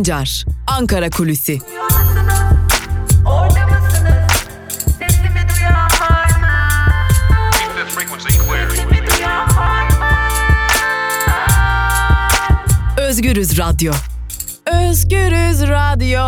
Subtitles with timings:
[0.00, 0.44] Sancar,
[0.78, 1.58] Ankara Kulüsi.
[12.98, 13.92] Özgürüz Radyo.
[14.88, 16.20] Özgürüz Radyo.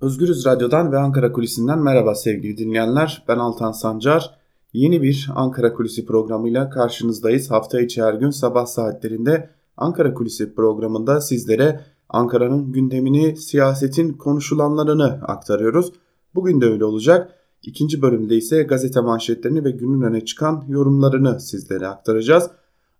[0.00, 3.24] Özgürüz Radyo'dan ve Ankara Kulisi'nden merhaba sevgili dinleyenler.
[3.28, 4.30] Ben Altan Sancar.
[4.72, 7.50] Yeni bir Ankara Kulisi programıyla karşınızdayız.
[7.50, 15.92] Hafta içi her gün sabah saatlerinde Ankara Kulisi programında sizlere Ankara'nın gündemini, siyasetin konuşulanlarını aktarıyoruz.
[16.34, 17.34] Bugün de öyle olacak.
[17.62, 22.50] İkinci bölümde ise gazete manşetlerini ve günün öne çıkan yorumlarını sizlere aktaracağız.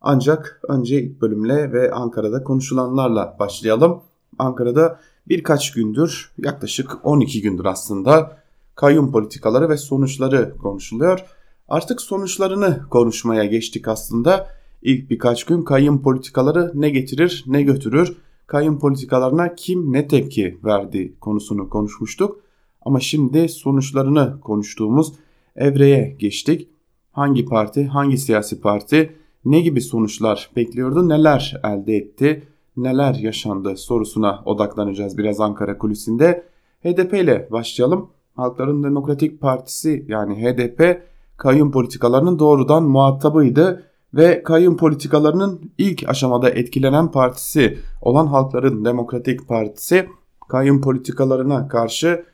[0.01, 4.01] Ancak önce ilk bölümle ve Ankara'da konuşulanlarla başlayalım.
[4.39, 8.39] Ankara'da birkaç gündür, yaklaşık 12 gündür aslında
[8.75, 11.25] kayyum politikaları ve sonuçları konuşuluyor.
[11.69, 14.58] Artık sonuçlarını konuşmaya geçtik aslında.
[14.83, 21.15] İlk birkaç gün kayyum politikaları ne getirir ne götürür, kayyum politikalarına kim ne tepki verdi
[21.21, 22.41] konusunu konuşmuştuk.
[22.83, 25.13] Ama şimdi sonuçlarını konuştuğumuz
[25.57, 26.69] evreye geçtik.
[27.13, 32.43] Hangi parti, hangi siyasi parti ne gibi sonuçlar bekliyordu, neler elde etti,
[32.77, 36.45] neler yaşandı sorusuna odaklanacağız biraz Ankara kulisinde.
[36.85, 38.11] HDP ile başlayalım.
[38.37, 41.03] Halkların Demokratik Partisi yani HDP
[41.37, 50.09] kayyum politikalarının doğrudan muhatabıydı ve kayyum politikalarının ilk aşamada etkilenen partisi olan Halkların Demokratik Partisi
[50.49, 52.25] kayyum politikalarına karşı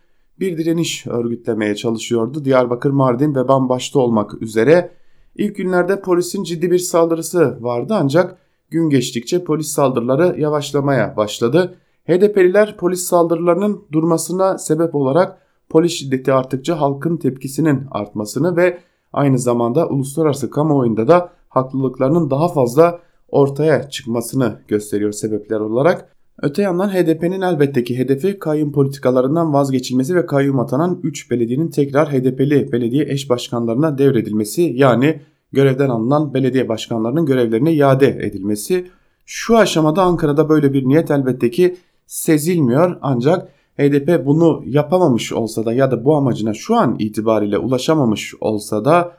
[0.40, 2.44] bir direniş örgütlemeye çalışıyordu.
[2.44, 4.90] Diyarbakır, Mardin ve Van başta olmak üzere
[5.36, 8.38] ilk günlerde polisin ciddi bir saldırısı vardı ancak
[8.70, 11.74] gün geçtikçe polis saldırıları yavaşlamaya başladı.
[12.08, 15.38] HDP'liler polis saldırılarının durmasına sebep olarak
[15.68, 18.78] polis şiddeti arttıkça halkın tepkisinin artmasını ve
[19.12, 26.14] aynı zamanda uluslararası kamuoyunda da haklılıklarının daha fazla ortaya çıkmasını gösteriyor sebepler olarak.
[26.42, 32.12] Öte yandan HDP'nin elbette ki hedefi kayyum politikalarından vazgeçilmesi ve kayyum atanan 3 belediyenin tekrar
[32.12, 35.20] HDP'li belediye eş başkanlarına devredilmesi yani
[35.52, 38.86] görevden alınan belediye başkanlarının görevlerine iade edilmesi.
[39.26, 41.76] Şu aşamada Ankara'da böyle bir niyet elbette ki
[42.06, 43.48] sezilmiyor ancak
[43.78, 49.12] HDP bunu yapamamış olsa da ya da bu amacına şu an itibariyle ulaşamamış olsa da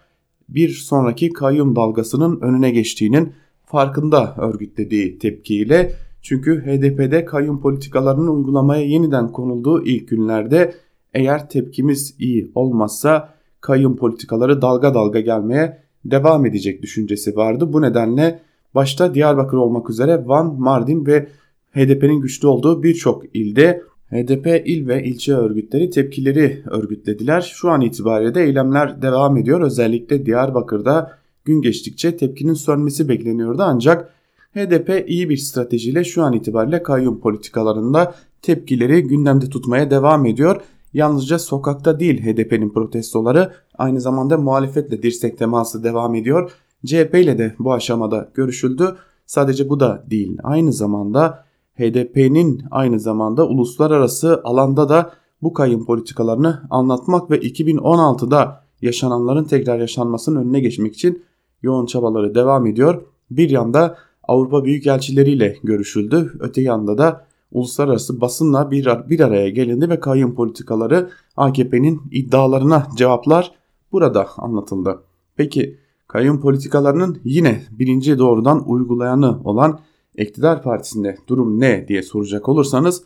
[0.50, 3.34] bir sonraki kayyum dalgasının önüne geçtiğinin
[3.66, 5.92] farkında örgütlediği tepkiyle
[6.22, 10.76] çünkü HDP'de kayyum politikalarının uygulamaya yeniden konulduğu ilk günlerde
[11.14, 17.74] eğer tepkimiz iyi olmazsa kayyum politikaları dalga dalga gelmeye devam edecek düşüncesi vardı.
[17.74, 18.40] Bu nedenle
[18.76, 21.28] başta Diyarbakır olmak üzere Van, Mardin ve
[21.72, 27.42] HDP'nin güçlü olduğu birçok ilde HDP il ve ilçe örgütleri tepkileri örgütlediler.
[27.42, 29.62] Şu an itibariyle de eylemler devam ediyor.
[29.62, 34.10] Özellikle Diyarbakır'da gün geçtikçe tepkinin sönmesi bekleniyordu ancak
[34.56, 40.62] HDP iyi bir stratejiyle şu an itibariyle kayyum politikalarında tepkileri gündemde tutmaya devam ediyor.
[40.94, 46.52] Yalnızca sokakta değil HDP'nin protestoları aynı zamanda muhalefetle dirsek teması devam ediyor.
[46.86, 48.96] CHP ile de bu aşamada görüşüldü.
[49.26, 51.45] Sadece bu da değil aynı zamanda
[51.78, 60.42] HDP'nin aynı zamanda uluslararası alanda da bu kayyum politikalarını anlatmak ve 2016'da yaşananların tekrar yaşanmasının
[60.42, 61.24] önüne geçmek için
[61.62, 63.02] yoğun çabaları devam ediyor.
[63.32, 66.34] Bir yanda Avrupa Büyükelçileriyle görüşüldü.
[66.40, 73.52] Öte yanda da uluslararası basınla bir, bir araya gelindi ve kayyum politikaları AKP'nin iddialarına cevaplar
[73.92, 75.04] burada anlatıldı.
[75.36, 79.80] Peki kayyum politikalarının yine birinci doğrudan uygulayanı olan
[80.18, 83.04] iktidar partisinde durum ne diye soracak olursanız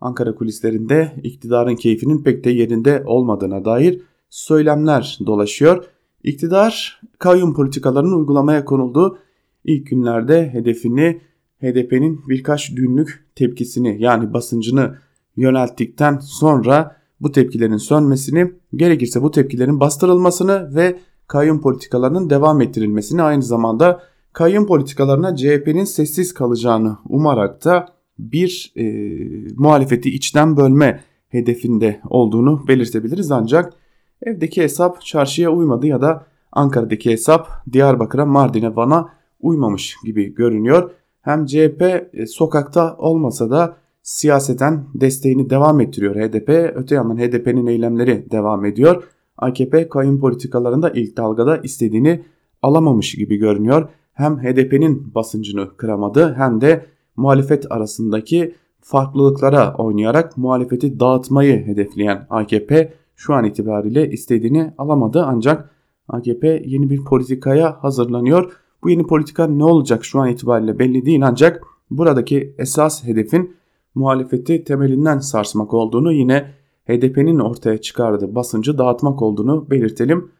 [0.00, 4.00] Ankara kulislerinde iktidarın keyfinin pek de yerinde olmadığına dair
[4.30, 5.84] söylemler dolaşıyor.
[6.22, 9.18] İktidar kayyum politikalarının uygulamaya konulduğu
[9.64, 11.20] ilk günlerde hedefini
[11.60, 14.98] HDP'nin birkaç günlük tepkisini yani basıncını
[15.36, 23.42] yönelttikten sonra bu tepkilerin sönmesini gerekirse bu tepkilerin bastırılmasını ve kayyum politikalarının devam ettirilmesini aynı
[23.42, 24.02] zamanda
[24.32, 27.88] kayyum politikalarına CHP'nin sessiz kalacağını umarak da
[28.18, 28.84] bir e,
[29.56, 33.72] muhalefeti içten bölme hedefinde olduğunu belirtebiliriz ancak
[34.22, 39.08] evdeki hesap çarşıya uymadı ya da Ankara'daki hesap Diyarbakır'a, Mardin'e, Van'a
[39.40, 40.90] uymamış gibi görünüyor.
[41.22, 41.82] Hem CHP
[42.12, 46.72] e, sokakta olmasa da siyaseten desteğini devam ettiriyor HDP.
[46.74, 49.04] Öte yandan HDP'nin eylemleri devam ediyor.
[49.36, 52.24] AKP kayyum politikalarında ilk dalgada istediğini
[52.62, 56.86] alamamış gibi görünüyor hem HDP'nin basıncını kıramadı hem de
[57.16, 65.70] muhalefet arasındaki farklılıklara oynayarak muhalefeti dağıtmayı hedefleyen AKP şu an itibariyle istediğini alamadı ancak
[66.08, 68.52] AKP yeni bir politikaya hazırlanıyor.
[68.82, 73.56] Bu yeni politika ne olacak şu an itibariyle belli değil ancak buradaki esas hedefin
[73.94, 76.50] muhalefeti temelinden sarsmak olduğunu yine
[76.86, 80.30] HDP'nin ortaya çıkardığı basıncı dağıtmak olduğunu belirtelim.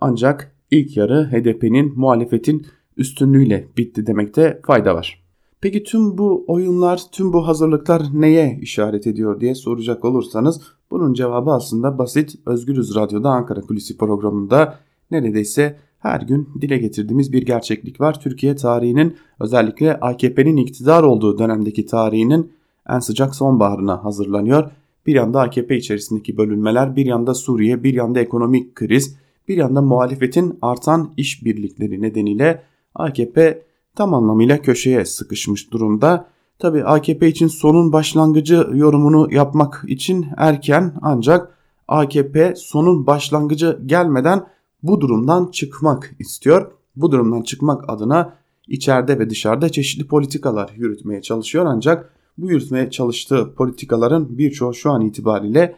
[0.00, 2.66] Ancak ilk yarı HDP'nin muhalefetin
[3.00, 5.22] üstünlüğüyle bitti demekte fayda var.
[5.60, 10.60] Peki tüm bu oyunlar, tüm bu hazırlıklar neye işaret ediyor diye soracak olursanız
[10.90, 12.34] bunun cevabı aslında basit.
[12.46, 14.78] Özgürüz Radyo'da Ankara Kulisi programında
[15.10, 18.20] neredeyse her gün dile getirdiğimiz bir gerçeklik var.
[18.20, 22.52] Türkiye tarihinin özellikle AKP'nin iktidar olduğu dönemdeki tarihinin
[22.88, 24.70] en sıcak sonbaharına hazırlanıyor.
[25.06, 29.16] Bir yanda AKP içerisindeki bölünmeler, bir yanda Suriye, bir yanda ekonomik kriz,
[29.48, 32.62] bir yanda muhalefetin artan işbirlikleri nedeniyle
[32.94, 33.62] AKP
[33.94, 36.26] tam anlamıyla köşeye sıkışmış durumda.
[36.58, 41.58] Tabi AKP için sonun başlangıcı yorumunu yapmak için erken ancak
[41.88, 44.46] AKP sonun başlangıcı gelmeden
[44.82, 46.72] bu durumdan çıkmak istiyor.
[46.96, 48.34] Bu durumdan çıkmak adına
[48.68, 55.00] içeride ve dışarıda çeşitli politikalar yürütmeye çalışıyor ancak bu yürütmeye çalıştığı politikaların birçoğu şu an
[55.00, 55.76] itibariyle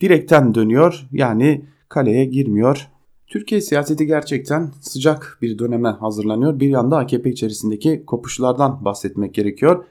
[0.00, 2.88] direkten dönüyor yani kaleye girmiyor.
[3.34, 6.60] Türkiye siyaseti gerçekten sıcak bir döneme hazırlanıyor.
[6.60, 9.84] Bir yanda AKP içerisindeki kopuşlardan bahsetmek gerekiyor.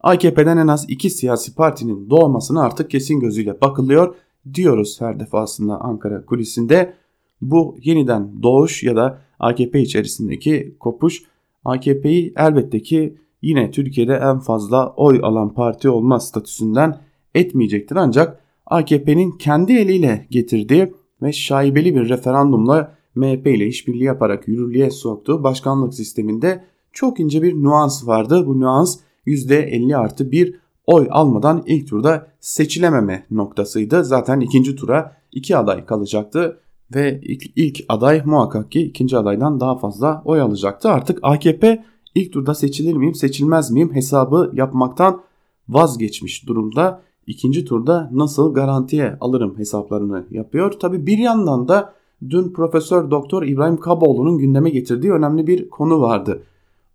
[0.00, 4.14] AKP'den en az iki siyasi partinin doğmasına artık kesin gözüyle bakılıyor
[4.54, 6.94] diyoruz her defasında Ankara kulisinde.
[7.40, 11.22] Bu yeniden doğuş ya da AKP içerisindeki kopuş
[11.64, 17.00] AKP'yi elbette ki yine Türkiye'de en fazla oy alan parti olma statüsünden
[17.34, 17.96] etmeyecektir.
[17.96, 20.92] Ancak AKP'nin kendi eliyle getirdiği
[21.22, 27.54] ve şaibeli bir referandumla MHP ile işbirliği yaparak yürürlüğe soktuğu başkanlık sisteminde çok ince bir
[27.54, 28.46] nüans vardı.
[28.46, 30.54] Bu nüans %50 artı bir
[30.86, 34.04] oy almadan ilk turda seçilememe noktasıydı.
[34.04, 36.60] Zaten ikinci tura iki aday kalacaktı
[36.94, 40.88] ve ilk, ilk aday muhakkak ki ikinci adaydan daha fazla oy alacaktı.
[40.88, 41.84] Artık AKP
[42.14, 45.22] ilk turda seçilir miyim seçilmez miyim hesabı yapmaktan
[45.68, 47.02] vazgeçmiş durumda.
[47.28, 50.72] İkinci turda nasıl garantiye alırım hesaplarını yapıyor.
[50.72, 51.94] Tabi bir yandan da
[52.30, 56.42] dün Profesör Doktor İbrahim Kaboğlu'nun gündeme getirdiği önemli bir konu vardı.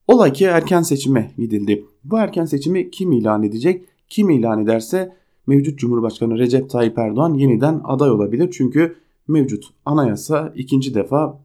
[0.07, 1.85] Olay ki erken seçime gidildi.
[2.03, 3.85] Bu erken seçimi kim ilan edecek?
[4.09, 5.15] Kim ilan ederse
[5.47, 8.49] mevcut Cumhurbaşkanı Recep Tayyip Erdoğan yeniden aday olabilir.
[8.51, 8.95] Çünkü
[9.27, 11.39] mevcut anayasa ikinci defa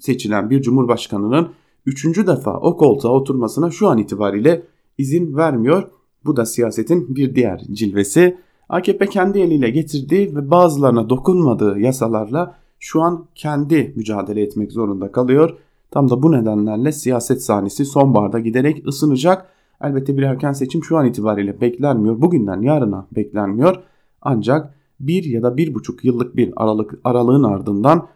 [0.00, 1.48] seçilen bir cumhurbaşkanının
[1.86, 4.62] üçüncü defa o koltuğa oturmasına şu an itibariyle
[4.98, 5.90] izin vermiyor.
[6.26, 8.38] Bu da siyasetin bir diğer cilvesi.
[8.68, 15.58] AKP kendi eliyle getirdiği ve bazılarına dokunmadığı yasalarla şu an kendi mücadele etmek zorunda kalıyor.
[15.90, 19.46] Tam da bu nedenlerle siyaset sahnesi sonbaharda giderek ısınacak.
[19.82, 22.20] Elbette bir erken seçim şu an itibariyle beklenmiyor.
[22.20, 23.82] Bugünden yarına beklenmiyor.
[24.22, 28.06] Ancak bir ya da bir buçuk yıllık bir aralık, aralığın ardından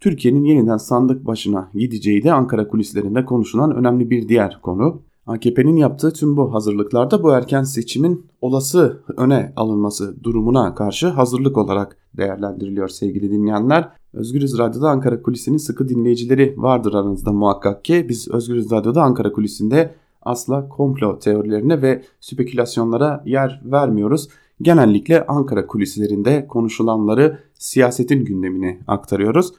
[0.00, 5.02] Türkiye'nin yeniden sandık başına gideceği de Ankara kulislerinde konuşulan önemli bir diğer konu.
[5.26, 11.96] AKP'nin yaptığı tüm bu hazırlıklarda bu erken seçimin olası öne alınması durumuna karşı hazırlık olarak
[12.16, 13.88] değerlendiriliyor sevgili dinleyenler.
[14.12, 18.06] Özgürüz Radyo'da Ankara Kulisi'nin sıkı dinleyicileri vardır aranızda muhakkak ki.
[18.08, 24.28] Biz Özgürüz Radyo'da Ankara Kulisi'nde asla komplo teorilerine ve spekülasyonlara yer vermiyoruz.
[24.62, 29.52] Genellikle Ankara kulislerinde konuşulanları siyasetin gündemine aktarıyoruz.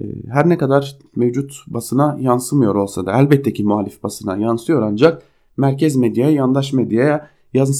[0.00, 5.22] Ee, her ne kadar mevcut basına yansımıyor olsa da elbette ki muhalif basına yansıyor ancak
[5.56, 7.28] merkez medyaya, yandaş medyaya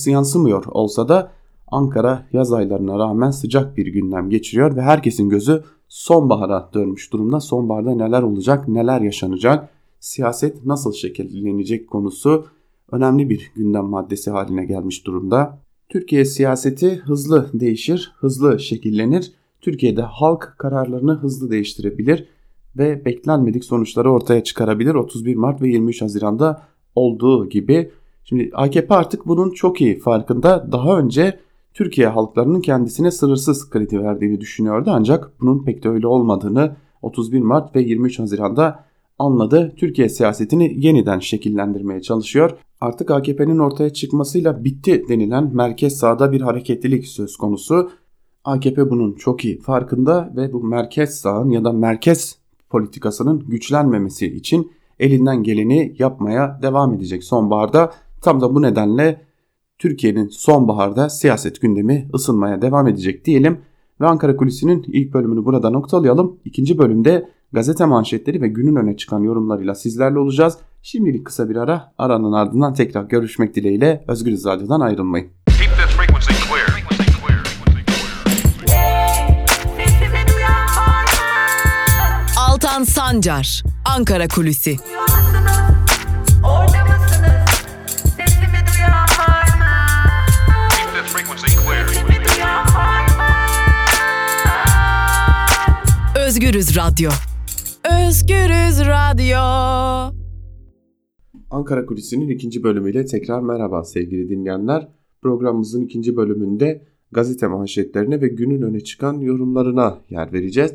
[0.07, 1.33] yansımıyor olsa da
[1.73, 7.41] Ankara yaz aylarına rağmen sıcak bir gündem geçiriyor ve herkesin gözü sonbahara dönmüş durumda.
[7.41, 9.69] Sonbaharda neler olacak, neler yaşanacak,
[10.01, 12.47] siyaset nasıl şekillenecek konusu
[12.93, 15.59] önemli bir gündem maddesi haline gelmiş durumda.
[15.89, 19.33] Türkiye siyaseti hızlı değişir, hızlı şekillenir.
[19.63, 22.29] Türkiye'de halk kararlarını hızlı değiştirebilir
[22.77, 24.95] ve beklenmedik sonuçları ortaya çıkarabilir.
[24.95, 26.63] 31 Mart ve 23 Haziran'da
[26.95, 27.91] olduğu gibi.
[28.25, 30.73] Şimdi AKP artık bunun çok iyi farkında.
[30.73, 31.39] Daha önce
[31.75, 37.77] Türkiye halklarının kendisine sınırsız kredi verdiğini düşünüyordu ancak bunun pek de öyle olmadığını 31 Mart
[37.77, 38.85] ve 23 Haziran'da
[39.19, 39.75] anladı.
[39.77, 42.51] Türkiye siyasetini yeniden şekillendirmeye çalışıyor.
[42.81, 47.91] Artık AKP'nin ortaya çıkmasıyla bitti denilen merkez sağda bir hareketlilik söz konusu.
[48.45, 52.39] AKP bunun çok iyi farkında ve bu merkez sağın ya da merkez
[52.71, 57.93] politikasının güçlenmemesi için elinden geleni yapmaya devam edecek sonbaharda.
[58.23, 59.23] Tam da bu nedenle
[59.79, 63.59] Türkiye'nin sonbaharda siyaset gündemi ısınmaya devam edecek diyelim.
[64.01, 66.37] Ve Ankara Kulisi'nin ilk bölümünü burada noktalayalım.
[66.45, 70.59] İkinci bölümde gazete manşetleri ve günün öne çıkan yorumlarıyla sizlerle olacağız.
[70.83, 75.52] Şimdilik kısa bir ara, aranın ardından tekrar görüşmek dileğiyle Özgür Radyo'dan ayrılmayın.
[82.83, 84.77] Hakan Sancar, Ankara Kulüsi.
[96.27, 97.11] Özgürüz Radyo.
[97.85, 99.39] Özgürüz Radyo.
[101.51, 104.89] Ankara Kulisi'nin ikinci bölümüyle tekrar merhaba sevgili dinleyenler.
[105.23, 110.75] Programımızın ikinci bölümünde gazete manşetlerine ve günün öne çıkan yorumlarına yer vereceğiz.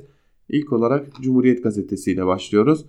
[0.49, 2.85] İlk olarak Cumhuriyet Gazetesi ile başlıyoruz.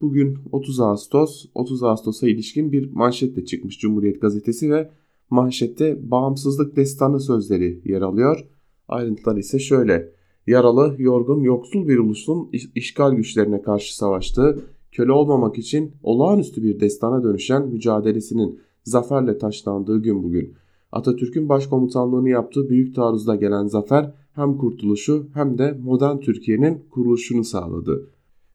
[0.00, 4.90] Bugün 30 Ağustos, 30 Ağustos'a ilişkin bir manşetle çıkmış Cumhuriyet Gazetesi ve
[5.30, 8.46] manşette bağımsızlık destanı sözleri yer alıyor.
[8.88, 10.12] Ayrıntılar ise şöyle.
[10.46, 17.24] Yaralı, yorgun, yoksul bir ulusun işgal güçlerine karşı savaştığı, köle olmamak için olağanüstü bir destana
[17.24, 20.54] dönüşen mücadelesinin zaferle taşlandığı gün bugün.
[20.92, 28.10] Atatürk'ün başkomutanlığını yaptığı büyük taarruzda gelen zafer hem kurtuluşu hem de modern Türkiye'nin kuruluşunu sağladı.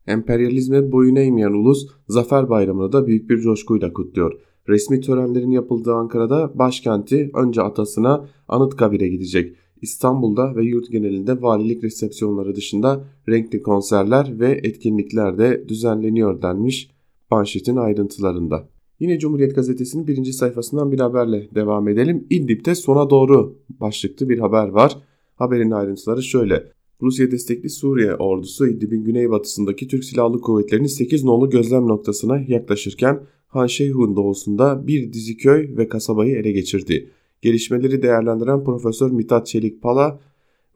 [0.07, 4.39] Emperyalizme boyun eğmeyen ulus Zafer Bayramı'nı da büyük bir coşkuyla kutluyor.
[4.69, 9.55] Resmi törenlerin yapıldığı Ankara'da başkenti önce atasına Anıtkabir'e gidecek.
[9.81, 16.91] İstanbul'da ve yurt genelinde valilik resepsiyonları dışında renkli konserler ve etkinlikler de düzenleniyor denmiş
[17.31, 18.69] manşetin ayrıntılarında.
[18.99, 22.27] Yine Cumhuriyet Gazetesi'nin birinci sayfasından bir haberle devam edelim.
[22.29, 24.97] İdlib'de sona doğru başlıklı bir haber var.
[25.35, 26.71] Haberin ayrıntıları şöyle.
[27.01, 33.67] Rusya destekli Suriye ordusu İdlib'in güneybatısındaki Türk Silahlı Kuvvetleri'nin 8 nolu gözlem noktasına yaklaşırken Han
[33.67, 37.09] Şeyhun doğusunda bir dizi köy ve kasabayı ele geçirdi.
[37.41, 40.19] Gelişmeleri değerlendiren Profesör Mithat Çelik Pala,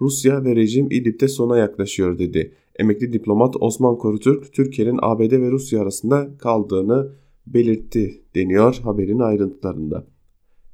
[0.01, 2.53] Rusya ve rejim İdlib'de sona yaklaşıyor dedi.
[2.79, 7.11] Emekli diplomat Osman Korutürk, Türkiye'nin ABD ve Rusya arasında kaldığını
[7.47, 10.07] belirtti deniyor haberin ayrıntılarında.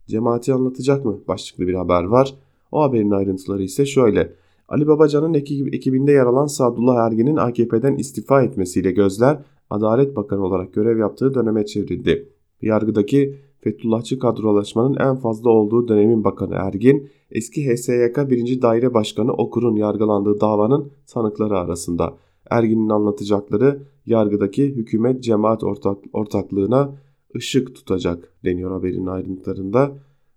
[0.08, 2.36] Cemaati anlatacak mı başlıklı bir haber var.
[2.72, 4.34] O haberin ayrıntıları ise şöyle.
[4.70, 9.38] Ali Babacan'ın ekibinde yer alan Sadullah Ergin'in AKP'den istifa etmesiyle gözler
[9.70, 12.30] Adalet Bakanı olarak görev yaptığı döneme çevrildi.
[12.62, 18.62] Yargıdaki Fethullahçı kadrolaşmanın en fazla olduğu dönemin bakanı Ergin, eski HSYK 1.
[18.62, 22.18] Daire Başkanı Okur'un yargılandığı davanın tanıkları arasında.
[22.50, 26.96] Ergin'in anlatacakları yargıdaki hükümet cemaat ortak, ortaklığına
[27.36, 29.92] ışık tutacak deniyor haberin ayrıntılarında.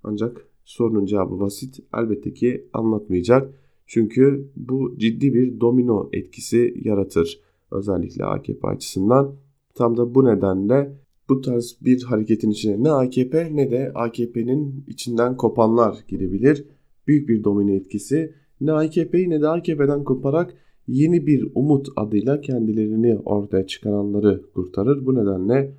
[0.05, 1.81] Ancak sorunun cevabı basit.
[1.95, 3.55] Elbette ki anlatmayacak.
[3.87, 7.41] Çünkü bu ciddi bir domino etkisi yaratır.
[7.71, 9.35] Özellikle AKP açısından.
[9.75, 10.93] Tam da bu nedenle
[11.29, 16.65] bu tarz bir hareketin içine ne AKP ne de AKP'nin içinden kopanlar girebilir.
[17.07, 20.55] Büyük bir domino etkisi ne AKP'yi ne de AKP'den koparak
[20.87, 25.07] yeni bir umut adıyla kendilerini ortaya çıkaranları kurtarır.
[25.07, 25.75] Bu nedenle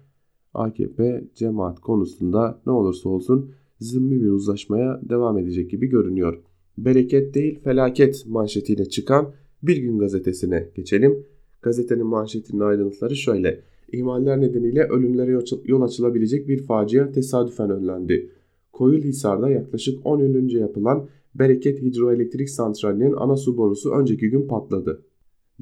[0.53, 6.41] AKP cemaat konusunda ne olursa olsun zımmi bir uzlaşmaya devam edecek gibi görünüyor.
[6.77, 9.33] Bereket değil felaket manşetiyle çıkan
[9.63, 11.25] Bir Gün gazetesine geçelim.
[11.61, 13.61] Gazetenin manşetinin ayrıntıları şöyle.
[13.91, 18.29] İhmaller nedeniyle ölümlere yol açılabilecek bir facia tesadüfen önlendi.
[18.73, 25.03] Koyulhisar'da yaklaşık 10 yıl önce yapılan Bereket Hidroelektrik Santrali'nin ana su borusu önceki gün patladı.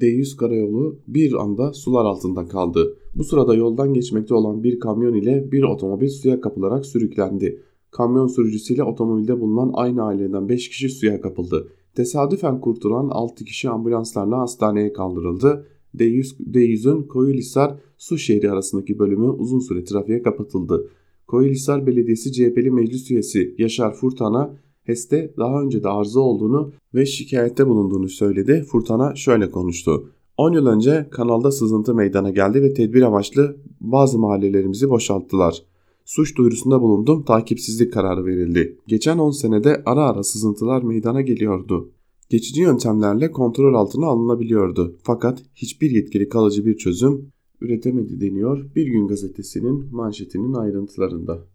[0.02, 2.98] D100 karayolu bir anda sular altında kaldı.
[3.16, 7.62] Bu sırada yoldan geçmekte olan bir kamyon ile bir otomobil suya kapılarak sürüklendi.
[7.98, 11.68] Kamyon sürücüsüyle otomobilde bulunan aynı aileden 5 kişi suya kapıldı.
[11.96, 15.68] Tesadüfen kurtulan 6 kişi ambulanslarla hastaneye kaldırıldı.
[15.96, 20.90] D100, D100'ün Koyulhisar su şehri arasındaki bölümü uzun süre trafiğe kapatıldı.
[21.28, 27.68] Koyulhisar Belediyesi CHP'li meclis üyesi Yaşar Furtan'a HES'te daha önce de arıza olduğunu ve şikayette
[27.68, 28.66] bulunduğunu söyledi.
[28.72, 30.10] Furtan'a şöyle konuştu.
[30.38, 35.64] 10 yıl önce kanalda sızıntı meydana geldi ve tedbir amaçlı bazı mahallelerimizi boşalttılar.
[36.08, 38.78] Suç duyurusunda bulundum, takipsizlik kararı verildi.
[38.88, 41.92] Geçen 10 senede ara ara sızıntılar meydana geliyordu.
[42.30, 44.98] Geçici yöntemlerle kontrol altına alınabiliyordu.
[45.04, 51.46] Fakat hiçbir yetkili kalıcı bir çözüm üretemedi deniyor Bir Gün Gazetesi'nin manşetinin ayrıntılarında.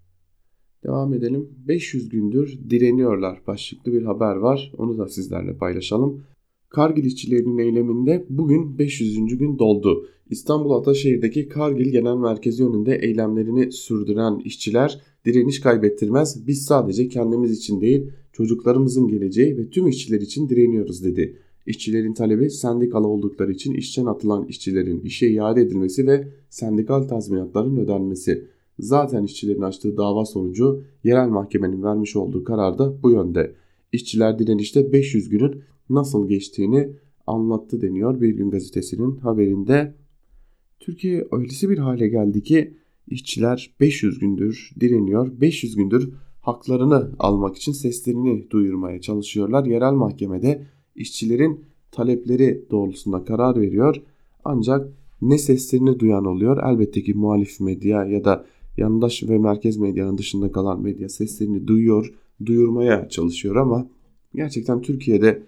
[0.84, 1.48] Devam edelim.
[1.68, 4.72] 500 gündür direniyorlar başlıklı bir haber var.
[4.78, 6.22] Onu da sizlerle paylaşalım.
[6.72, 9.38] Kargil işçilerinin eyleminde bugün 500.
[9.38, 10.06] gün doldu.
[10.30, 17.80] İstanbul Ataşehir'deki Kargil Genel Merkezi önünde eylemlerini sürdüren işçiler direniş kaybettirmez biz sadece kendimiz için
[17.80, 21.36] değil çocuklarımızın geleceği ve tüm işçiler için direniyoruz dedi.
[21.66, 28.44] İşçilerin talebi sendikalı oldukları için işten atılan işçilerin işe iade edilmesi ve sendikal tazminatların ödenmesi.
[28.78, 33.54] Zaten işçilerin açtığı dava sonucu yerel mahkemenin vermiş olduğu karar da bu yönde.
[33.92, 36.92] İşçiler direnişte 500 günün nasıl geçtiğini
[37.26, 39.94] anlattı deniyor Bir Gün Gazetesi'nin haberinde.
[40.80, 42.76] Türkiye öylesi bir hale geldi ki
[43.08, 45.40] işçiler 500 gündür direniyor.
[45.40, 49.64] 500 gündür haklarını almak için seslerini duyurmaya çalışıyorlar.
[49.64, 54.02] Yerel mahkemede işçilerin talepleri doğrultusunda karar veriyor.
[54.44, 58.46] Ancak ne seslerini duyan oluyor elbette ki muhalif medya ya da
[58.76, 62.14] yandaş ve merkez medyanın dışında kalan medya seslerini duyuyor,
[62.46, 63.86] duyurmaya çalışıyor ama
[64.34, 65.42] gerçekten Türkiye'de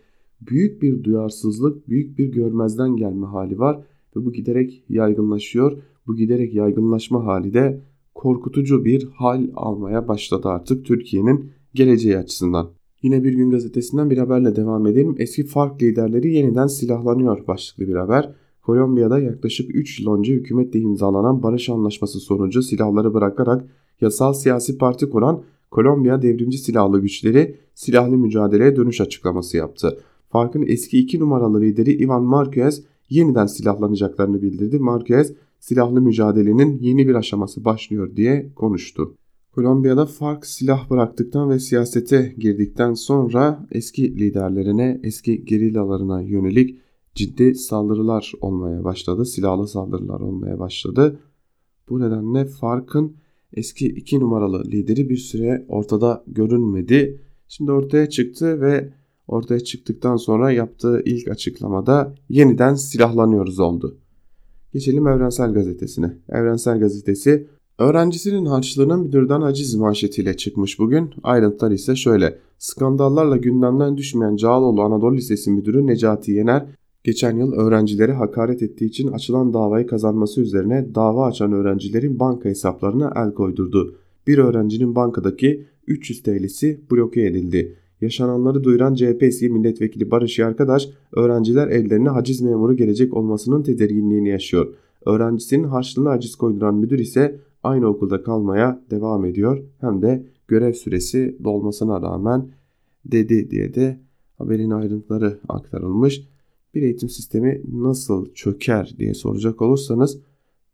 [0.50, 3.80] büyük bir duyarsızlık, büyük bir görmezden gelme hali var
[4.16, 5.78] ve bu giderek yaygınlaşıyor.
[6.06, 7.80] Bu giderek yaygınlaşma hali de
[8.14, 12.70] korkutucu bir hal almaya başladı artık Türkiye'nin geleceği açısından.
[13.02, 15.14] Yine Bir Gün Gazetesi'nden bir haberle devam edelim.
[15.18, 18.34] Eski FARC liderleri yeniden silahlanıyor başlıklı bir haber.
[18.62, 23.64] Kolombiya'da yaklaşık 3 yıl önce hükümetle imzalanan barış anlaşması sonucu silahları bırakarak
[24.00, 29.98] yasal siyasi parti kuran Kolombiya Devrimci Silahlı Güçleri silahlı mücadeleye dönüş açıklaması yaptı.
[30.34, 34.78] FARC'ın eski 2 numaralı lideri Ivan Marquez yeniden silahlanacaklarını bildirdi.
[34.78, 39.14] Marquez silahlı mücadelenin yeni bir aşaması başlıyor diye konuştu.
[39.52, 46.78] Kolombiya'da FARC silah bıraktıktan ve siyasete girdikten sonra eski liderlerine, eski gerillalarına yönelik
[47.14, 49.24] ciddi saldırılar olmaya başladı.
[49.24, 51.20] Silahlı saldırılar olmaya başladı.
[51.88, 53.16] Bu nedenle FARC'ın
[53.52, 57.20] eski iki numaralı lideri bir süre ortada görünmedi.
[57.48, 58.92] Şimdi ortaya çıktı ve
[59.28, 63.98] ortaya çıktıktan sonra yaptığı ilk açıklamada yeniden silahlanıyoruz oldu.
[64.72, 66.12] Geçelim Evrensel Gazetesi'ne.
[66.28, 67.46] Evrensel Gazetesi
[67.78, 71.10] öğrencisinin harçlığının müdürden aciz manşetiyle çıkmış bugün.
[71.22, 72.38] Ayrıntılar ise şöyle.
[72.58, 76.66] Skandallarla gündemden düşmeyen Cağaloğlu Anadolu Lisesi Müdürü Necati Yener
[77.04, 83.12] geçen yıl öğrencileri hakaret ettiği için açılan davayı kazanması üzerine dava açan öğrencilerin banka hesaplarına
[83.16, 83.96] el koydurdu.
[84.26, 87.76] Bir öğrencinin bankadaki 300 TL'si bloke edildi.
[88.00, 94.74] Yaşananları duyuran CHP eski milletvekili Barış Yarkadaş, öğrenciler ellerine haciz memuru gelecek olmasının tedirginliğini yaşıyor.
[95.06, 99.62] Öğrencisinin harçlığına haciz koyduran müdür ise aynı okulda kalmaya devam ediyor.
[99.80, 102.48] Hem de görev süresi dolmasına rağmen
[103.04, 104.00] dedi diye de
[104.38, 106.28] haberin ayrıntıları aktarılmış.
[106.74, 110.18] Bir eğitim sistemi nasıl çöker diye soracak olursanız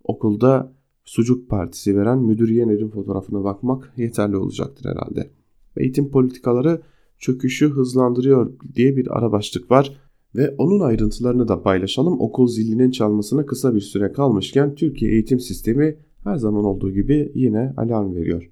[0.05, 0.73] okulda
[1.05, 5.31] sucuk partisi veren müdür Yener'in fotoğrafına bakmak yeterli olacaktır herhalde.
[5.77, 6.81] Eğitim politikaları
[7.21, 10.01] çöküşü hızlandırıyor diye bir ara başlık var
[10.37, 12.21] ve onun ayrıntılarını da paylaşalım.
[12.21, 17.75] Okul zilinin çalmasına kısa bir süre kalmışken Türkiye eğitim sistemi her zaman olduğu gibi yine
[17.77, 18.51] alarm veriyor.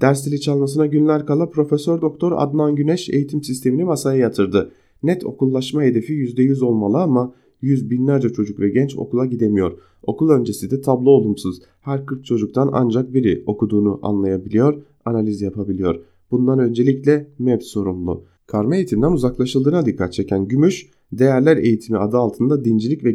[0.00, 4.72] Ders zili çalmasına günler kala Profesör Doktor Adnan Güneş eğitim sistemini masaya yatırdı.
[5.02, 9.78] Net okullaşma hedefi %100 olmalı ama yüz binlerce çocuk ve genç okula gidemiyor.
[10.02, 11.60] Okul öncesi de tablo olumsuz.
[11.80, 16.00] Her 40 çocuktan ancak biri okuduğunu anlayabiliyor, analiz yapabiliyor.
[16.34, 18.24] Bundan öncelikle MEP sorumlu.
[18.46, 23.10] Karma eğitimden uzaklaşıldığına dikkat çeken Gümüş, değerler eğitimi adı altında dincilik ve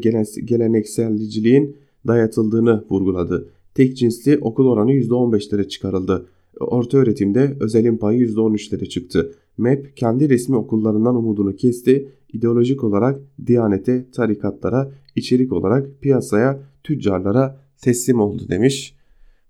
[0.45, 1.75] gelenekselciliğin
[2.07, 3.49] dayatıldığını vurguladı.
[3.75, 6.25] Tek cinsli okul oranı %15'lere çıkarıldı.
[6.59, 9.35] Orta öğretimde özelin payı %13'lere çıktı.
[9.57, 12.09] MEP kendi resmi okullarından umudunu kesti.
[12.33, 18.98] İdeolojik olarak diyanete, tarikatlara, içerik olarak piyasaya, tüccarlara teslim oldu demiş.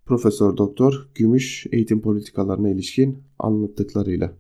[0.10, 4.38] Profesör Doktor Gümüş eğitim politikalarına ilişkin anlattıklarıyla.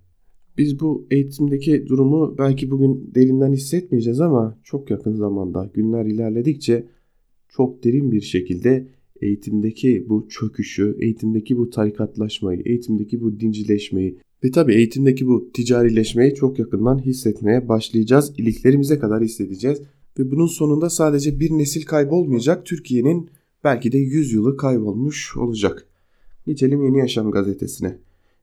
[0.58, 6.86] Biz bu eğitimdeki durumu belki bugün derinden hissetmeyeceğiz ama çok yakın zamanda günler ilerledikçe
[7.50, 8.88] çok derin bir şekilde
[9.22, 16.60] eğitimdeki bu çöküşü, eğitimdeki bu tarikatlaşmayı, eğitimdeki bu dincileşmeyi ve tabii eğitimdeki bu ticarileşmeyi çok
[16.60, 18.34] yakından hissetmeye başlayacağız.
[18.38, 19.82] İliklerimize kadar hissedeceğiz.
[20.20, 22.66] Ve bunun sonunda sadece bir nesil kaybolmayacak.
[22.66, 23.30] Türkiye'nin
[23.63, 25.88] belki de 100 yılı kaybolmuş olacak.
[26.45, 27.98] Geçelim Yeni Yaşam gazetesine.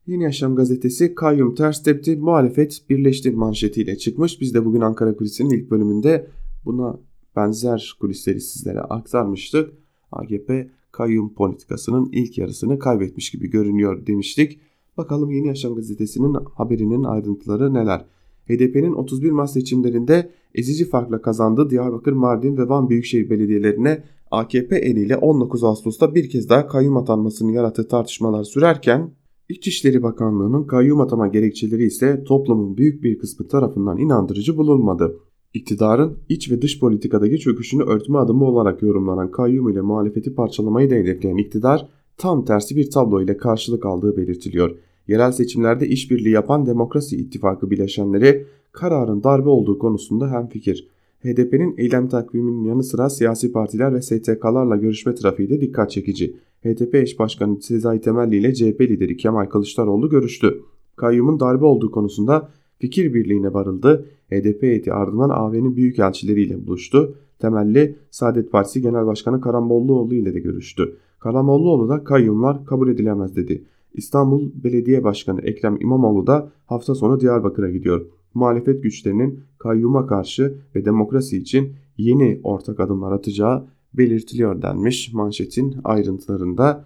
[0.07, 4.40] Yeni Yaşam gazetesi kayyum ters tepti, muhalefet birleşti manşetiyle çıkmış.
[4.40, 6.26] Biz de bugün Ankara Kulisi'nin ilk bölümünde
[6.64, 6.98] buna
[7.37, 9.72] benzer kulisleri sizlere aktarmıştık.
[10.12, 14.61] AGP kayyum politikasının ilk yarısını kaybetmiş gibi görünüyor demiştik.
[14.96, 18.05] Bakalım Yeni Yaşam gazetesinin haberinin ayrıntıları neler?
[18.48, 25.17] HDP'nin 31 Mart seçimlerinde ezici farkla kazandığı Diyarbakır, Mardin ve Van Büyükşehir Belediyelerine AKP eliyle
[25.17, 29.11] 19 Ağustos'ta bir kez daha kayyum atanmasını yarattığı tartışmalar sürerken
[29.49, 35.17] İçişleri Bakanlığı'nın kayyum atama gerekçeleri ise toplumun büyük bir kısmı tarafından inandırıcı bulunmadı.
[35.55, 40.95] İktidarın iç ve dış politikadaki çöküşünü örtme adımı olarak yorumlanan kayyum ile muhalefeti parçalamayı da
[40.95, 44.77] hedefleyen iktidar tam tersi bir tablo ile karşılık aldığı belirtiliyor.
[45.09, 50.89] Yerel seçimlerde işbirliği yapan Demokrasi İttifakı bileşenleri kararın darbe olduğu konusunda hemfikir.
[51.22, 56.37] HDP'nin eylem takviminin yanı sıra siyasi partiler ve STK'larla görüşme trafiği de dikkat çekici.
[56.64, 60.61] HDP eş başkanı Sezai Temelli ile CHP lideri Kemal Kılıçdaroğlu görüştü.
[60.96, 62.48] Kayyumun darbe olduğu konusunda
[62.79, 64.07] fikir birliğine varıldı.
[64.31, 67.14] HDP heyeti ardından AV'nin büyükelçileriyle buluştu.
[67.38, 70.96] Temelli Saadet Partisi Genel Başkanı Karambolluoğlu ile de görüştü.
[71.18, 73.64] Karambolluoğlu da kayyumlar kabul edilemez dedi.
[73.94, 78.07] İstanbul Belediye Başkanı Ekrem İmamoğlu da hafta sonu Diyarbakır'a gidiyor.
[78.37, 86.85] Muhalefet güçlerinin kayyuma karşı ve demokrasi için yeni ortak adımlar atacağı belirtiliyor denmiş manşetin ayrıntılarında.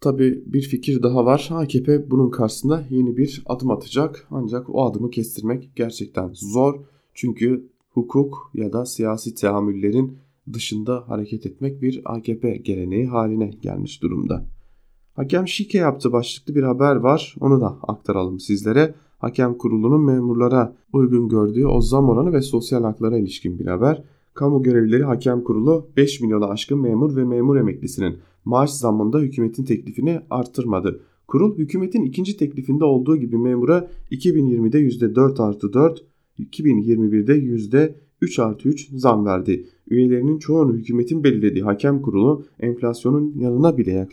[0.00, 1.48] Tabi bir fikir daha var.
[1.52, 4.26] AKP bunun karşısında yeni bir adım atacak.
[4.30, 6.80] Ancak o adımı kestirmek gerçekten zor.
[7.14, 10.18] Çünkü hukuk ya da siyasi teamüllerin
[10.52, 14.46] dışında hareket etmek bir AKP geleneği haline gelmiş durumda.
[15.14, 17.34] Hakem şike yaptı başlıklı bir haber var.
[17.40, 18.94] Onu da aktaralım sizlere.
[19.20, 24.02] Hakem kurulunun memurlara uygun gördüğü o zam oranı ve sosyal haklara ilişkin bir haber.
[24.34, 30.20] Kamu görevlileri hakem kurulu 5 milyona aşkın memur ve memur emeklisinin maaş zammında hükümetin teklifini
[30.30, 31.00] artırmadı.
[31.28, 36.04] Kurul hükümetin ikinci teklifinde olduğu gibi memura 2020'de %4 artı 4,
[36.38, 37.38] 2021'de
[38.22, 39.66] %3 artı 3 zam verdi.
[39.90, 44.08] Üyelerinin çoğunu hükümetin belirlediği hakem kurulu enflasyonun yanına bile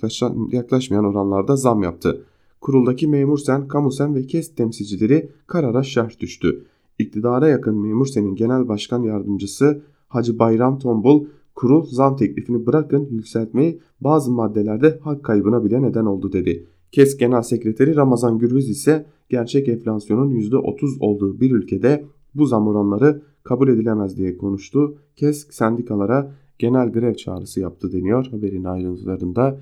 [0.52, 2.24] yaklaşmayan oranlarda zam yaptı.
[2.62, 6.65] Kuruldaki memur sen, kamu sen ve KES temsilcileri karara şerh düştü.
[7.00, 13.80] İktidara yakın memur senin genel başkan yardımcısı Hacı Bayram Tombul kurul zam teklifini bırakın yükseltmeyi
[14.02, 16.67] bazı maddelerde hak kaybına bile neden oldu dedi.
[16.91, 23.22] KES Genel Sekreteri Ramazan Gürbüz ise gerçek enflasyonun %30 olduğu bir ülkede bu zam oranları
[23.43, 24.98] kabul edilemez diye konuştu.
[25.15, 29.60] KES sendikalara genel grev çağrısı yaptı deniyor haberin ayrıntılarında.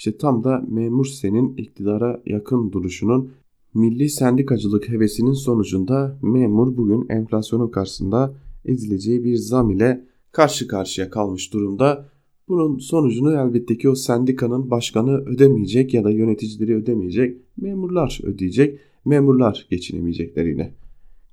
[0.00, 3.32] İşte tam da memur senin iktidara yakın duruşunun
[3.74, 8.34] milli sendikacılık hevesinin sonucunda memur bugün enflasyonun karşısında
[8.64, 12.08] ezileceği bir zam ile karşı karşıya kalmış durumda.
[12.48, 17.36] Bunun sonucunu elbette ki o sendikanın başkanı ödemeyecek ya da yöneticileri ödemeyecek.
[17.56, 18.78] Memurlar ödeyecek.
[19.04, 20.74] Memurlar geçinemeyecekler yine.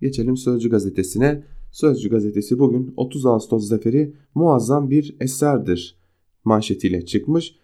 [0.01, 1.43] Geçelim Sözcü gazetesine.
[1.71, 5.95] Sözcü gazetesi bugün 30 Ağustos zaferi muazzam bir eserdir
[6.43, 7.55] manşetiyle çıkmış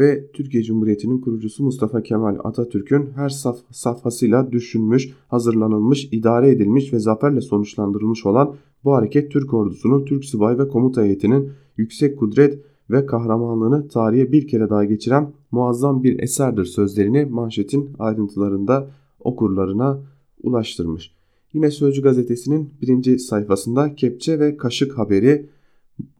[0.00, 6.98] ve Türkiye Cumhuriyeti'nin kurucusu Mustafa Kemal Atatürk'ün her saf safhasıyla düşünmüş, hazırlanılmış, idare edilmiş ve
[6.98, 12.58] zaferle sonuçlandırılmış olan bu hareket Türk ordusunun, Türk subay ve komuta heyetinin yüksek kudret
[12.90, 20.00] ve kahramanlığını tarihe bir kere daha geçiren muazzam bir eserdir sözlerini manşetin ayrıntılarında okurlarına
[20.42, 21.14] ulaştırmış.
[21.52, 25.46] Yine Sözcü gazetesinin birinci sayfasında kepçe ve kaşık haberi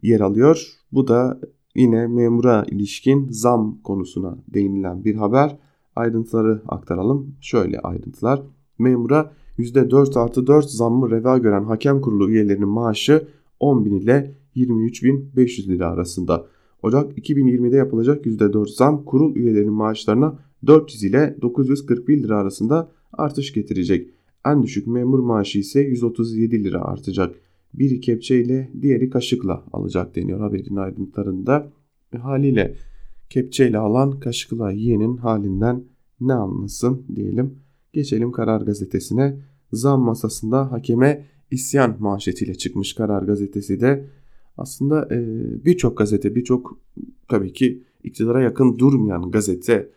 [0.02, 0.72] yer alıyor.
[0.92, 1.40] Bu da
[1.74, 5.56] yine memura ilişkin zam konusuna değinilen bir haber.
[5.96, 7.35] Ayrıntıları aktaralım.
[7.40, 8.42] Şöyle ayrıntılar.
[8.78, 13.28] Memura %4 artı 4 zammı reva gören hakem kurulu üyelerinin maaşı
[13.61, 16.46] 10 bin ile 23.500 lira arasında.
[16.83, 24.11] Ocak 2020'de yapılacak %4 zam kurul üyelerinin maaşlarına 400 ile 941 lira arasında artış getirecek.
[24.46, 27.35] En düşük memur maaşı ise 137 lira artacak.
[27.74, 31.72] Biri kepçe ile diğeri kaşıkla alacak deniyor haberin ayrıntılarında.
[32.14, 32.74] Ve haliyle
[33.30, 35.85] kepçeyle alan kaşıkla yiyenin halinden
[36.20, 37.59] ne anlasın diyelim.
[37.92, 39.37] Geçelim Karar Gazetesi'ne.
[39.72, 44.06] Zam masasında hakeme isyan manşetiyle çıkmış Karar Gazetesi de.
[44.56, 45.24] Aslında e,
[45.64, 46.78] birçok gazete, birçok
[47.28, 49.90] tabii ki iktidara yakın durmayan gazete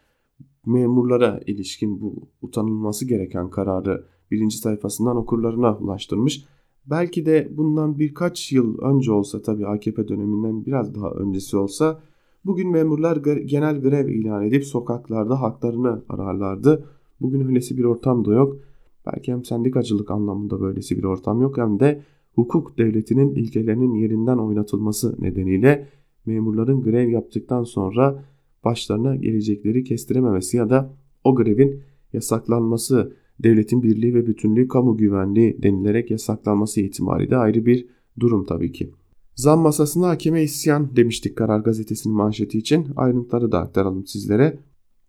[0.66, 6.46] memurlara ilişkin bu utanılması gereken kararı birinci sayfasından okurlarına ulaştırmış.
[6.86, 12.02] Belki de bundan birkaç yıl önce olsa tabii AKP döneminden biraz daha öncesi olsa
[12.46, 16.86] bugün memurlar genel grev ilan edip sokaklarda haklarını ararlardı.
[17.22, 18.58] Bugün öylesi bir ortam da yok.
[19.06, 22.02] Belki hem sendikacılık anlamında böylesi bir ortam yok hem de
[22.36, 25.88] hukuk devletinin ilkelerinin yerinden oynatılması nedeniyle
[26.26, 28.24] memurların grev yaptıktan sonra
[28.64, 30.94] başlarına gelecekleri kestirememesi ya da
[31.24, 31.82] o grevin
[32.14, 33.14] yasaklanması,
[33.44, 37.88] devletin birliği ve bütünlüğü kamu güvenliği denilerek yasaklanması ihtimali de ayrı bir
[38.20, 38.92] durum tabii ki.
[39.36, 42.88] Zam masasında hakeme isyan demiştik Karar Gazetesi'nin manşeti için.
[42.96, 44.60] Ayrıntıları da aktaralım sizlere.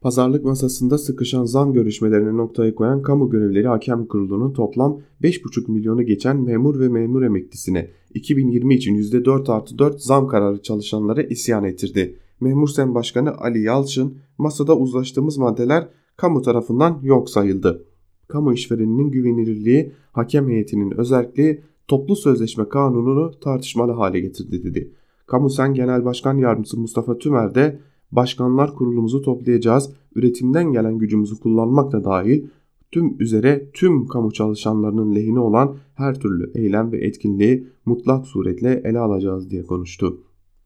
[0.01, 6.42] Pazarlık masasında sıkışan zam görüşmelerine noktayı koyan kamu görevleri hakem kurulunun toplam 5,5 milyonu geçen
[6.42, 12.18] memur ve memur emeklisine 2020 için %4 artı 4 zam kararı çalışanlara isyan ettirdi.
[12.40, 17.85] Memur Sen Başkanı Ali Yalçın masada uzlaştığımız maddeler kamu tarafından yok sayıldı.
[18.28, 24.92] Kamu işvereninin güvenilirliği, hakem heyetinin özelliği toplu sözleşme kanununu tartışmalı hale getirdi dedi.
[25.26, 27.80] Kamu Sen Genel Başkan Yardımcısı Mustafa Tümer de
[28.12, 32.44] başkanlar kurulumuzu toplayacağız, üretimden gelen gücümüzü kullanmak da dahil
[32.92, 38.98] tüm üzere tüm kamu çalışanlarının lehine olan her türlü eylem ve etkinliği mutlak suretle ele
[38.98, 40.20] alacağız diye konuştu.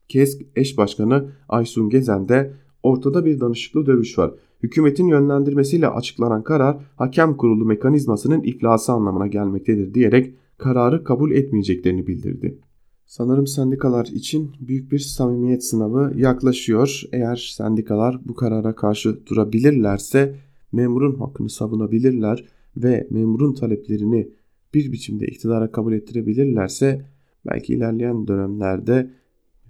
[0.08, 4.34] KESK eş başkanı Aysun Gezen de ortada bir danışıklı dövüş var.
[4.62, 12.58] Hükümetin yönlendirmesiyle açıklanan karar hakem kurulu mekanizmasının iflası anlamına gelmektedir diyerek kararı kabul etmeyeceklerini bildirdi.
[13.06, 17.02] Sanırım sendikalar için büyük bir samimiyet sınavı yaklaşıyor.
[17.12, 20.34] Eğer sendikalar bu karara karşı durabilirlerse
[20.72, 22.44] memurun hakkını savunabilirler
[22.76, 24.28] ve memurun taleplerini
[24.74, 27.06] bir biçimde iktidara kabul ettirebilirlerse
[27.46, 29.10] belki ilerleyen dönemlerde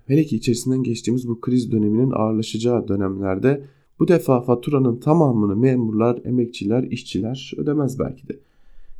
[0.07, 3.65] hele ki içerisinden geçtiğimiz bu kriz döneminin ağırlaşacağı dönemlerde
[3.99, 8.39] bu defa faturanın tamamını memurlar, emekçiler, işçiler ödemez belki de.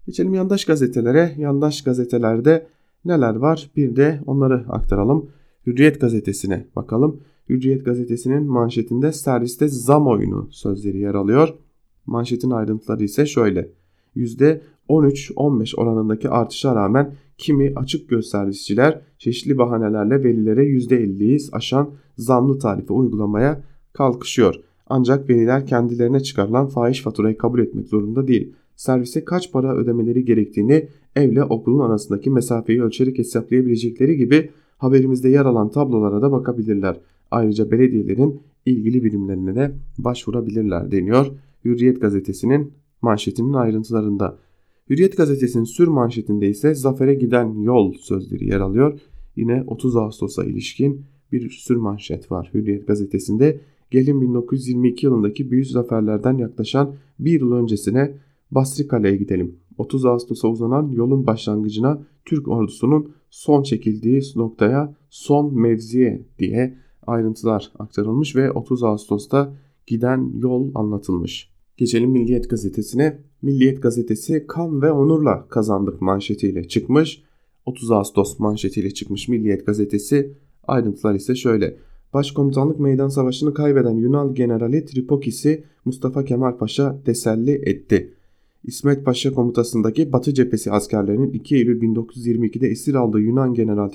[0.07, 1.35] Geçelim yandaş gazetelere.
[1.39, 2.67] Yandaş gazetelerde
[3.05, 3.71] neler var?
[3.77, 5.31] Bir de onları aktaralım.
[5.67, 7.21] Hürriyet gazetesine bakalım.
[7.49, 11.55] Hürriyet gazetesinin manşetinde serviste zam oyunu sözleri yer alıyor.
[12.07, 13.69] Manşetin ayrıntıları ise şöyle.
[14.17, 22.93] %13-15 oranındaki artışa rağmen kimi açık göz servisçiler çeşitli bahanelerle velilere %50'yi aşan zamlı tarife
[22.93, 24.68] uygulamaya kalkışıyor.
[24.89, 28.53] Ancak veliler kendilerine çıkarılan fahiş faturayı kabul etmek zorunda değil.
[28.77, 35.71] Servise kaç para ödemeleri gerektiğini evle okulun arasındaki mesafeyi ölçerek hesaplayabilecekleri gibi haberimizde yer alan
[35.71, 37.01] tablolara da bakabilirler.
[37.31, 41.27] Ayrıca belediyelerin ilgili birimlerine de başvurabilirler deniyor
[41.65, 42.73] Hürriyet gazetesinin
[43.03, 44.39] manşetinin ayrıntılarında.
[44.91, 49.01] Hürriyet gazetesinin sür manşetinde ise zafere giden yol sözleri yer alıyor.
[49.37, 53.61] Yine 30 Ağustos'a ilişkin bir sür manşet var Hürriyet gazetesinde.
[53.91, 58.15] Gelin 1922 yılındaki büyük zaferlerden yaklaşan bir yıl öncesine
[58.51, 59.57] Basri Kale'ye gidelim.
[59.79, 68.37] 30 Ağustos'a uzanan yolun başlangıcına Türk ordusunun son çekildiği noktaya son mevziye diye ayrıntılar aktarılmış
[68.37, 69.55] ve 30 Ağustos'ta
[69.87, 71.51] giden yol anlatılmış.
[71.77, 73.19] Geçelim Milliyet gazetesine.
[73.43, 77.23] Milliyet gazetesi kan ve onurla kazandık manşetiyle çıkmış.
[77.67, 80.33] 30 Ağustos manşetiyle çıkmış Milliyet gazetesi.
[80.67, 81.77] Ayrıntılar ise şöyle.
[82.15, 88.15] Başkomutanlık meydan savaşını kaybeden Yunan generali Tripokis'i Mustafa Kemal Paşa teselli etti.
[88.65, 93.89] İsmet Paşa komutasındaki Batı cephesi askerlerinin 2 Eylül 1922'de esir aldığı Yunan general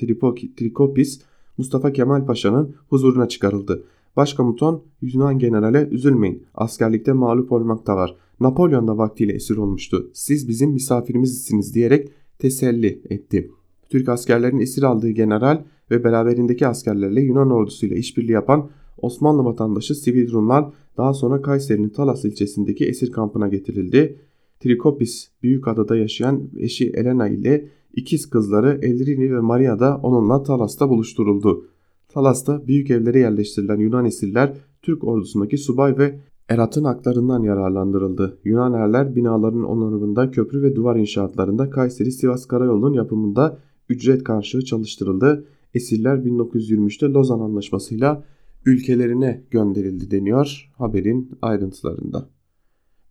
[0.58, 1.22] Trikopis
[1.58, 3.84] Mustafa Kemal Paşa'nın huzuruna çıkarıldı.
[4.16, 8.16] Başkomutan Yunan generale üzülmeyin askerlikte mağlup olmakta var.
[8.40, 10.10] Napolyon da vaktiyle esir olmuştu.
[10.14, 13.52] Siz bizim misafirimizsiniz diyerek teselli etti.
[13.90, 20.32] Türk askerlerin esir aldığı general ve beraberindeki askerlerle Yunan ordusuyla işbirliği yapan Osmanlı vatandaşı sivil
[20.32, 20.66] Rumlar
[20.98, 24.20] daha sonra Kayseri'nin Talas ilçesindeki esir kampına getirildi.
[24.60, 31.66] Trikopis Büyükada'da yaşayan eşi Elena ile ikiz kızları Elrini ve Maria da onunla Talas'ta buluşturuldu.
[32.10, 36.20] Talas'ta büyük evlere yerleştirilen Yunan esirler Türk ordusundaki subay ve
[36.50, 38.38] eratın haklarından yararlandırıldı.
[38.44, 43.58] Yunan erler binaların onarımında, köprü ve duvar inşaatlarında, Kayseri-Sivas Karayolu'nun yapımında
[43.90, 45.46] ücret karşılığı çalıştırıldı.
[45.74, 48.24] Esirler 1923'te Lozan Anlaşması'yla
[48.66, 52.30] ülkelerine gönderildi deniyor haberin ayrıntılarında.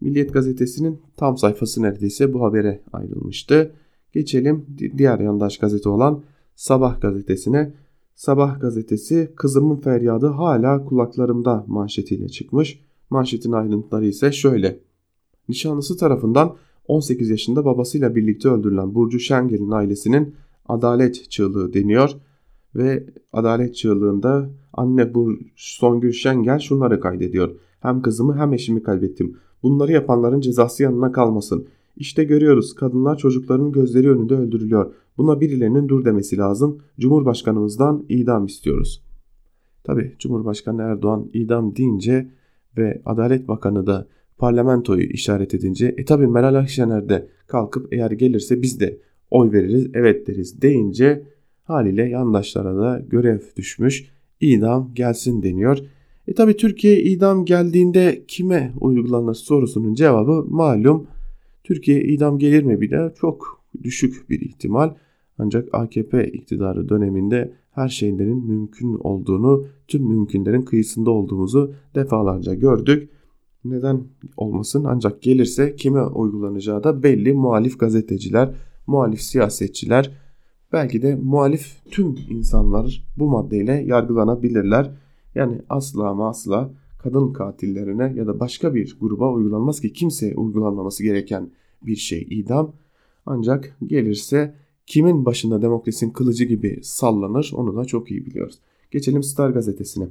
[0.01, 3.72] Milliyet gazetesinin tam sayfası neredeyse bu habere ayrılmıştı.
[4.12, 4.66] Geçelim
[4.98, 6.22] diğer yandaş gazete olan
[6.55, 7.75] Sabah gazetesine.
[8.14, 12.81] Sabah gazetesi kızımın feryadı hala kulaklarımda manşetiyle çıkmış.
[13.11, 14.81] Manşetin ayrıntıları ise şöyle.
[15.48, 16.57] Nişanlısı tarafından
[16.88, 20.35] 18 yaşında babasıyla birlikte öldürülen Burcu Şengel'in ailesinin
[20.68, 22.11] adalet çığlığı deniyor.
[22.75, 27.51] Ve adalet çığlığında anne bu Songül Şengel şunları kaydediyor.
[27.81, 29.37] Hem kızımı hem eşimi kaybettim.
[29.63, 31.67] Bunları yapanların cezası yanına kalmasın.
[31.97, 34.93] İşte görüyoruz kadınlar çocukların gözleri önünde öldürülüyor.
[35.17, 36.79] Buna birilerinin dur demesi lazım.
[37.01, 39.03] Cumhurbaşkanımızdan idam istiyoruz.
[39.85, 42.31] Tabi Cumhurbaşkanı Erdoğan idam deyince
[42.77, 44.09] ve Adalet Bakanı da
[44.39, 48.99] parlamentoyu işaret edince e tabi Meral Akşener de kalkıp eğer gelirse biz de
[49.31, 51.27] oy veririz evet deriz deyince
[51.64, 55.79] haliyle yandaşlara da görev düşmüş idam gelsin deniyor.
[56.29, 61.07] E tabi Türkiye idam geldiğinde kime uygulanır sorusunun cevabı malum
[61.64, 64.94] Türkiye idam gelir mi bile çok düşük bir ihtimal.
[65.38, 73.09] Ancak AKP iktidarı döneminde her şeylerin mümkün olduğunu, tüm mümkünlerin kıyısında olduğumuzu defalarca gördük.
[73.64, 74.05] Neden
[74.37, 78.55] olmasın ancak gelirse kime uygulanacağı da belli muhalif gazeteciler,
[78.87, 80.11] muhalif siyasetçiler,
[80.73, 84.91] belki de muhalif tüm insanlar bu maddeyle yargılanabilirler.
[85.35, 91.03] Yani asla ama asla kadın katillerine ya da başka bir gruba uygulanmaz ki kimseye uygulanmaması
[91.03, 91.51] gereken
[91.83, 92.73] bir şey idam.
[93.27, 94.55] Ancak gelirse
[94.87, 98.59] kimin başında demokrasinin kılıcı gibi sallanır onu da çok iyi biliyoruz.
[98.91, 100.09] Geçelim Star gazetesine.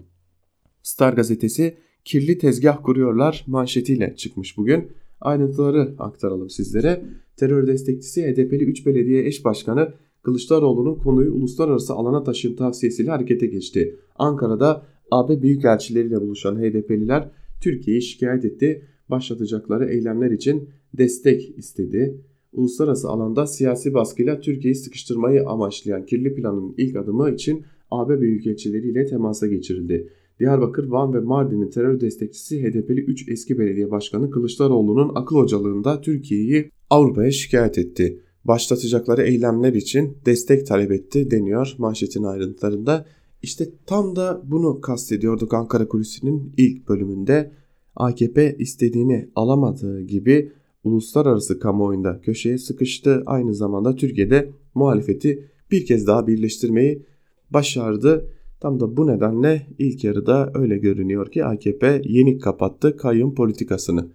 [0.84, 4.92] Star gazetesi kirli tezgah kuruyorlar manşetiyle çıkmış bugün.
[5.22, 7.06] Ayrıntıları aktaralım sizlere.
[7.38, 13.96] Terör destekçisi HDP'li 3 belediye eş başkanı Kılıçdaroğlu'nun konuyu uluslararası alana taşıyım tavsiyesiyle harekete geçti.
[14.16, 17.30] Ankara'da AB büyükelçileriyle buluşan HDP'liler
[17.62, 18.86] Türkiye'yi şikayet etti.
[19.10, 22.22] Başlatacakları eylemler için destek istedi.
[22.54, 29.48] Uluslararası alanda siyasi baskıyla Türkiye'yi sıkıştırmayı amaçlayan kirli planın ilk adımı için AB büyükelçileriyle temasa
[29.48, 30.10] geçirildi.
[30.40, 36.72] Diyarbakır, Van ve Mardin'in terör destekçisi HDP'li 3 eski belediye başkanı Kılıçdaroğlu'nun akıl hocalığında Türkiye'yi
[36.90, 38.20] Avrupa'ya şikayet etti.
[38.46, 43.06] Başlatacakları eylemler için destek talep etti deniyor manşetin ayrıntılarında.
[43.42, 47.52] İşte tam da bunu kastediyorduk Ankara Kulisi'nin ilk bölümünde.
[47.96, 50.52] AKP istediğini alamadığı gibi
[50.84, 53.24] uluslararası kamuoyunda köşeye sıkıştı.
[53.26, 57.06] Aynı zamanda Türkiye'de muhalefeti bir kez daha birleştirmeyi
[57.50, 58.30] başardı.
[58.60, 64.12] Tam da bu nedenle ilk yarıda öyle görünüyor ki AKP yenik kapattı kayyum politikasını.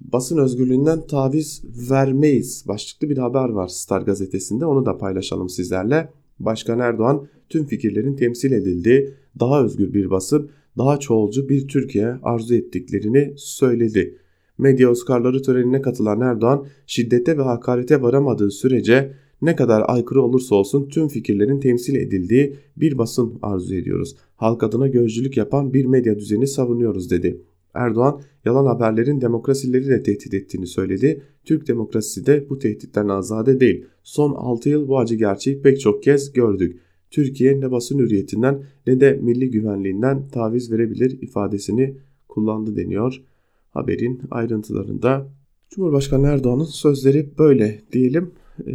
[0.00, 6.08] Basın özgürlüğünden taviz vermeyiz başlıklı bir haber var Star gazetesinde onu da paylaşalım sizlerle.
[6.38, 12.54] Başkan Erdoğan tüm fikirlerin temsil edildiği daha özgür bir basın, daha çoğulcu bir Türkiye arzu
[12.54, 14.18] ettiklerini söyledi.
[14.58, 20.88] Medya Oscar'ları törenine katılan Erdoğan şiddete ve hakarete varamadığı sürece ne kadar aykırı olursa olsun
[20.88, 24.16] tüm fikirlerin temsil edildiği bir basın arzu ediyoruz.
[24.36, 27.40] Halk adına gözcülük yapan bir medya düzeni savunuyoruz dedi.
[27.74, 31.22] Erdoğan yalan haberlerin demokrasileri de tehdit ettiğini söyledi.
[31.44, 33.84] Türk demokrasisi de bu tehditten azade değil.
[34.02, 36.80] Son 6 yıl bu acı gerçeği pek çok kez gördük.
[37.10, 41.96] Türkiye ne basın hürriyetinden ne de milli güvenliğinden taviz verebilir ifadesini
[42.28, 43.22] kullandı deniyor.
[43.70, 45.28] Haberin ayrıntılarında
[45.70, 48.30] Cumhurbaşkanı Erdoğan'ın sözleri böyle diyelim.
[48.66, 48.72] Ee,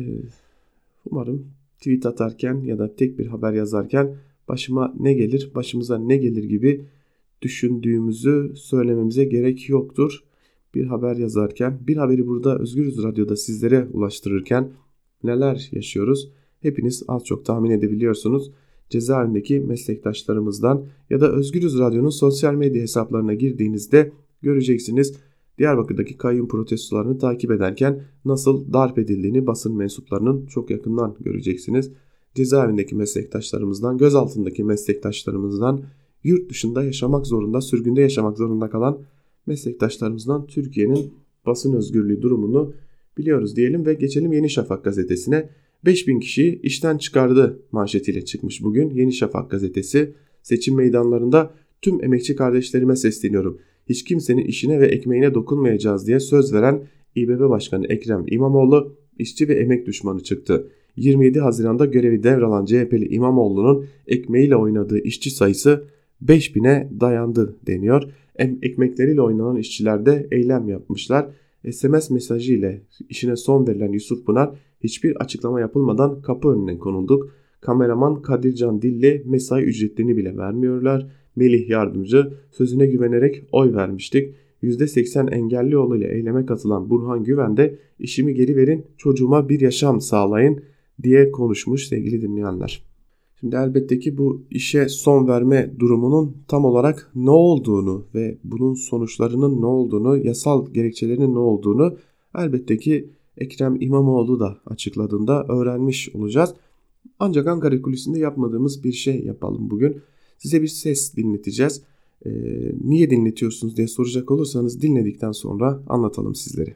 [1.12, 4.16] umarım tweet atarken ya da tek bir haber yazarken
[4.48, 6.86] başıma ne gelir, başımıza ne gelir gibi
[7.46, 10.24] düşündüğümüzü söylememize gerek yoktur.
[10.76, 14.72] Bir haber yazarken, bir haberi burada Özgürüz Radyo'da sizlere ulaştırırken
[15.24, 16.32] neler yaşıyoruz?
[16.62, 18.52] Hepiniz az çok tahmin edebiliyorsunuz.
[18.90, 25.14] Cezaevindeki meslektaşlarımızdan ya da Özgürüz Radyo'nun sosyal medya hesaplarına girdiğinizde göreceksiniz.
[25.58, 31.92] Diyarbakır'daki kayyum protestolarını takip ederken nasıl darp edildiğini basın mensuplarının çok yakından göreceksiniz.
[32.36, 35.84] Cezaevindeki meslektaşlarımızdan, gözaltındaki meslektaşlarımızdan,
[36.26, 39.00] yurt dışında yaşamak zorunda, sürgünde yaşamak zorunda kalan
[39.48, 41.14] meslektaşlarımızdan Türkiye'nin
[41.46, 42.74] basın özgürlüğü durumunu
[43.18, 45.50] biliyoruz diyelim ve geçelim Yeni Şafak gazetesine.
[45.86, 50.14] 5000 kişiyi işten çıkardı manşetiyle çıkmış bugün Yeni Şafak gazetesi.
[50.44, 53.60] Seçim meydanlarında tüm emekçi kardeşlerime sesleniyorum.
[53.90, 59.54] Hiç kimsenin işine ve ekmeğine dokunmayacağız diye söz veren İBB Başkanı Ekrem İmamoğlu işçi ve
[59.54, 60.68] emek düşmanı çıktı.
[60.96, 65.84] 27 Haziran'da görevi devralan CHP'li İmamoğlu'nun ekmeğiyle oynadığı işçi sayısı
[66.24, 68.04] 5000'e dayandı deniyor.
[68.38, 71.28] Ekmekleriyle oynanan işçiler de eylem yapmışlar.
[71.72, 74.50] SMS mesajı ile işine son verilen Yusuf Pınar
[74.84, 77.32] hiçbir açıklama yapılmadan kapı önüne konulduk.
[77.62, 81.08] Kameraman Kadircan Dilli mesai ücretlerini bile vermiyorlar.
[81.36, 84.36] Melih Yardımcı sözüne güvenerek oy vermiştik.
[84.64, 90.64] %80 engelli yoluyla eyleme katılan Burhan Güven de işimi geri verin çocuğuma bir yaşam sağlayın
[91.04, 92.84] diye konuşmuş sevgili dinleyenler.
[93.40, 99.62] Şimdi elbette ki bu işe son verme durumunun tam olarak ne olduğunu ve bunun sonuçlarının
[99.62, 101.98] ne olduğunu, yasal gerekçelerinin ne olduğunu
[102.38, 106.54] elbette ki Ekrem İmamoğlu da açıkladığında öğrenmiş olacağız.
[107.20, 110.02] Ancak Ankara kulisinde yapmadığımız bir şey yapalım bugün.
[110.38, 111.82] Size bir ses dinleteceğiz.
[112.26, 112.32] Ee,
[112.84, 116.76] niye dinletiyorsunuz diye soracak olursanız dinledikten sonra anlatalım sizlere.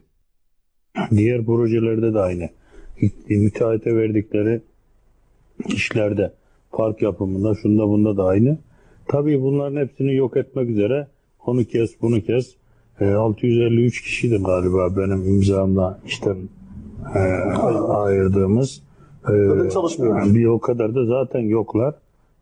[1.10, 2.48] Diğer projelerde de aynı.
[3.28, 4.62] Müteahhite verdikleri
[5.68, 6.32] işlerde
[6.72, 8.58] park yapımında şunda bunda da aynı.
[9.08, 11.06] Tabii bunların hepsini yok etmek üzere
[11.46, 12.54] onu kes bunu kes.
[13.00, 16.36] E, 653 kişiydi galiba benim imzamla işten
[17.14, 17.18] e,
[17.88, 18.82] ayırdığımız.
[19.28, 19.32] E.
[20.34, 21.94] Bir o kadar da zaten yoklar.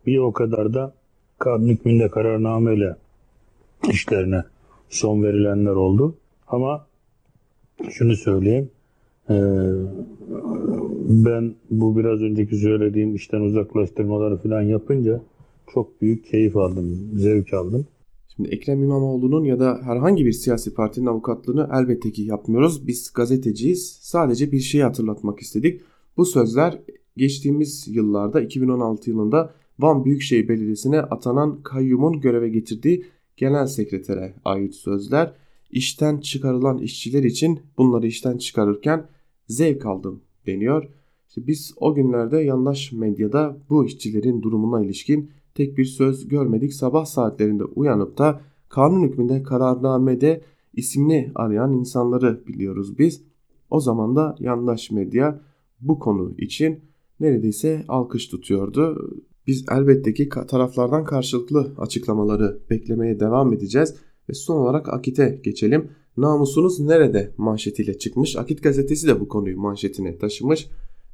[0.06, 0.92] Bir o kadar da
[1.38, 2.96] kanun hükmünde kararnameyle
[3.90, 4.42] işlerine
[4.88, 6.14] son verilenler oldu.
[6.48, 6.86] Ama
[7.90, 8.70] şunu söyleyeyim.
[9.30, 9.34] E,
[11.08, 15.22] ben bu biraz önceki söylediğim işten uzaklaştırmaları falan yapınca
[15.74, 17.86] çok büyük keyif aldım, zevk aldım.
[18.36, 22.86] Şimdi Ekrem İmamoğlu'nun ya da herhangi bir siyasi partinin avukatlığını elbette ki yapmıyoruz.
[22.86, 23.98] Biz gazeteciyiz.
[24.00, 25.80] Sadece bir şeyi hatırlatmak istedik.
[26.16, 26.78] Bu sözler
[27.16, 33.04] geçtiğimiz yıllarda 2016 yılında Van Büyükşehir Belediyesi'ne atanan kayyumun göreve getirdiği
[33.36, 35.34] genel sekretere ait sözler.
[35.70, 39.06] İşten çıkarılan işçiler için bunları işten çıkarırken
[39.48, 40.97] zevk aldım deniyor.
[41.28, 46.74] İşte biz o günlerde yandaş medyada bu işçilerin durumuna ilişkin tek bir söz görmedik.
[46.74, 50.42] Sabah saatlerinde uyanıp da kanun hükmünde kararnamede
[50.74, 53.22] isimli arayan insanları biliyoruz biz.
[53.70, 55.40] O zaman da yandaş medya
[55.80, 56.80] bu konu için
[57.20, 59.10] neredeyse alkış tutuyordu.
[59.46, 63.94] Biz elbette ki taraflardan karşılıklı açıklamaları beklemeye devam edeceğiz.
[64.28, 65.90] Ve son olarak Akit'e geçelim.
[66.16, 68.36] Namusunuz nerede manşetiyle çıkmış.
[68.36, 70.68] Akit gazetesi de bu konuyu manşetine taşımış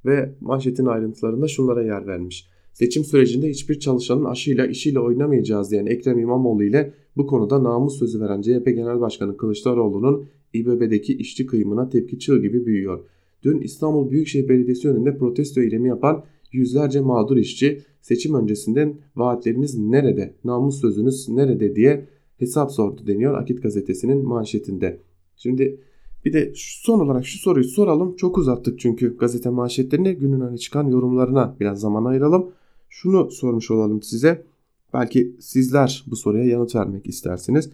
[0.07, 2.49] ve manşetin ayrıntılarında şunlara yer vermiş.
[2.73, 8.21] Seçim sürecinde hiçbir çalışanın aşıyla işiyle oynamayacağız diyen Ekrem İmamoğlu ile bu konuda namus sözü
[8.21, 13.05] veren CHP Genel Başkanı Kılıçdaroğlu'nun İBB'deki işçi kıyımına tepki çığ gibi büyüyor.
[13.43, 20.35] Dün İstanbul Büyükşehir Belediyesi önünde protesto eylemi yapan yüzlerce mağdur işçi seçim öncesinden vaatleriniz nerede,
[20.45, 22.07] namus sözünüz nerede diye
[22.39, 25.01] hesap sordu deniyor Akit gazetesinin manşetinde.
[25.37, 25.81] Şimdi
[26.25, 28.17] Bir de son olarak şu soruyu soralım.
[28.17, 32.51] Çok uzattık çünkü gazete manşetlerine günün öne çıkan yorumlarına biraz zaman ayıralım.
[32.89, 34.47] Şunu sormuş olalım size.
[34.95, 37.71] Belki sizler bu soruya yanıt vermek istersiniz.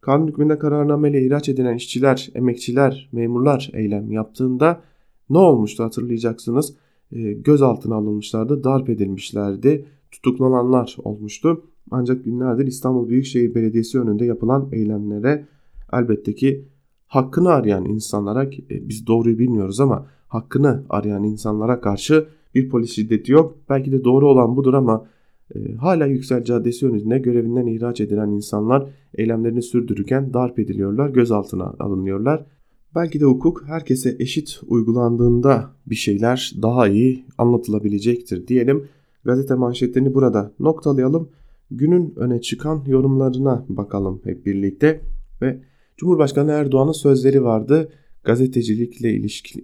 [0.00, 4.80] Kanun hükmünde kararnameyle ihraç edilen işçiler, emekçiler, memurlar eylem yaptığında
[5.30, 6.76] ne olmuştu hatırlayacaksınız.
[7.12, 11.64] E, gözaltına alınmışlardı, darp edilmişlerdi, tutuklananlar olmuştu.
[11.90, 15.46] Ancak günlerdir İstanbul Büyükşehir Belediyesi önünde yapılan eylemlere
[15.92, 16.64] elbette ki
[17.08, 23.32] hakkını arayan insanlara e, biz doğruyu bilmiyoruz ama hakkını arayan insanlara karşı bir polis şiddeti
[23.32, 23.56] yok.
[23.68, 25.06] Belki de doğru olan budur ama
[25.54, 32.44] e, hala Yüksel Caddesi önünde görevinden ihraç edilen insanlar eylemlerini sürdürürken darp ediliyorlar, gözaltına alınıyorlar.
[32.94, 38.84] Belki de hukuk herkese eşit uygulandığında bir şeyler daha iyi anlatılabilecektir diyelim.
[39.24, 41.28] Gazete manşetlerini burada noktalayalım.
[41.70, 45.00] Günün öne çıkan yorumlarına bakalım hep birlikte
[45.42, 45.60] ve
[45.98, 47.88] Cumhurbaşkanı Erdoğan'ın sözleri vardı.
[48.24, 49.12] Gazetecilikle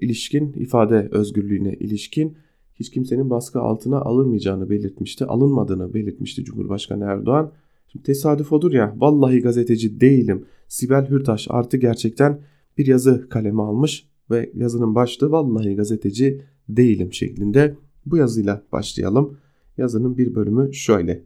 [0.00, 2.36] ilişkin, ifade özgürlüğüne ilişkin
[2.74, 5.24] hiç kimsenin baskı altına alınmayacağını belirtmişti.
[5.24, 7.52] Alınmadığını belirtmişti Cumhurbaşkanı Erdoğan.
[7.88, 10.44] Şimdi tesadüf odur ya vallahi gazeteci değilim.
[10.68, 12.40] Sibel Hürtaş artı gerçekten
[12.78, 17.76] bir yazı kaleme almış ve yazının başlığı vallahi gazeteci değilim şeklinde.
[18.06, 19.38] Bu yazıyla başlayalım.
[19.78, 21.24] Yazının bir bölümü şöyle.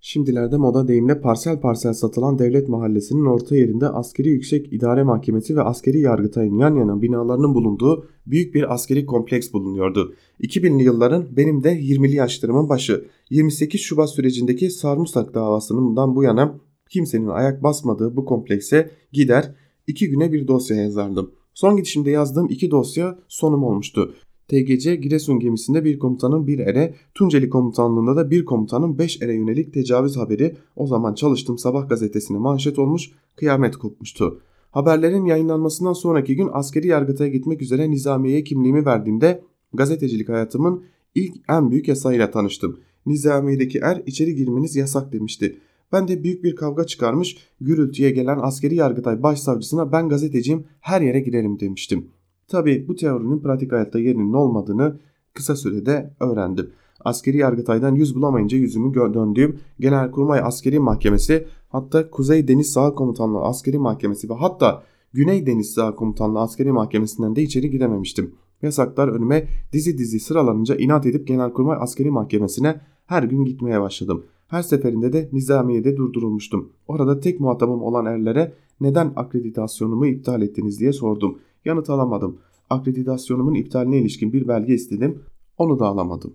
[0.00, 5.62] Şimdilerde moda deyimle parsel parsel satılan devlet mahallesinin orta yerinde askeri yüksek idare mahkemesi ve
[5.62, 10.14] askeri yargıtayın yan yana binalarının bulunduğu büyük bir askeri kompleks bulunuyordu.
[10.40, 17.28] 2000'li yılların benim de 20'li yaşlarımın başı 28 Şubat sürecindeki Sarımsak davasından bu yana kimsenin
[17.28, 19.54] ayak basmadığı bu komplekse gider
[19.86, 21.30] iki güne bir dosya yazardım.
[21.54, 24.14] Son gidişimde yazdığım iki dosya sonum olmuştu.
[24.48, 29.74] TGC Giresun gemisinde bir komutanın bir ere, Tunceli komutanlığında da bir komutanın beş ere yönelik
[29.74, 34.40] tecavüz haberi o zaman çalıştığım sabah gazetesine manşet olmuş, kıyamet kopmuştu.
[34.70, 39.42] Haberlerin yayınlanmasından sonraki gün askeri yargıtaya gitmek üzere Nizamiye'ye kimliğimi verdiğimde
[39.74, 40.84] gazetecilik hayatımın
[41.14, 42.80] ilk en büyük yasayla tanıştım.
[43.06, 45.58] Nizamiye'deki er içeri girmeniz yasak demişti.
[45.92, 51.20] Ben de büyük bir kavga çıkarmış, gürültüye gelen askeri yargıtay başsavcısına ben gazeteciyim her yere
[51.20, 52.08] girerim demiştim.
[52.48, 54.98] Tabi bu teorinin pratik hayatta yerinin olmadığını
[55.34, 56.70] kısa sürede öğrendim.
[57.04, 63.78] Askeri yargıtaydan yüz bulamayınca yüzümü döndüğüm Genelkurmay Askeri Mahkemesi hatta Kuzey Deniz Sağ Komutanlığı Askeri
[63.78, 64.82] Mahkemesi ve hatta
[65.12, 68.34] Güney Deniz Sağ Komutanlığı Askeri Mahkemesi'nden de içeri girememiştim.
[68.62, 74.24] Yasaklar önüme dizi dizi sıralanınca inat edip Genelkurmay Askeri Mahkemesi'ne her gün gitmeye başladım.
[74.48, 76.72] Her seferinde de Nizamiye'de durdurulmuştum.
[76.86, 81.38] Orada tek muhatabım olan erlere neden akreditasyonumu iptal ettiniz diye sordum.
[81.64, 82.38] Yanıt alamadım.
[82.70, 85.22] Akreditasyonumun iptaline ilişkin bir belge istedim.
[85.58, 86.34] Onu da alamadım.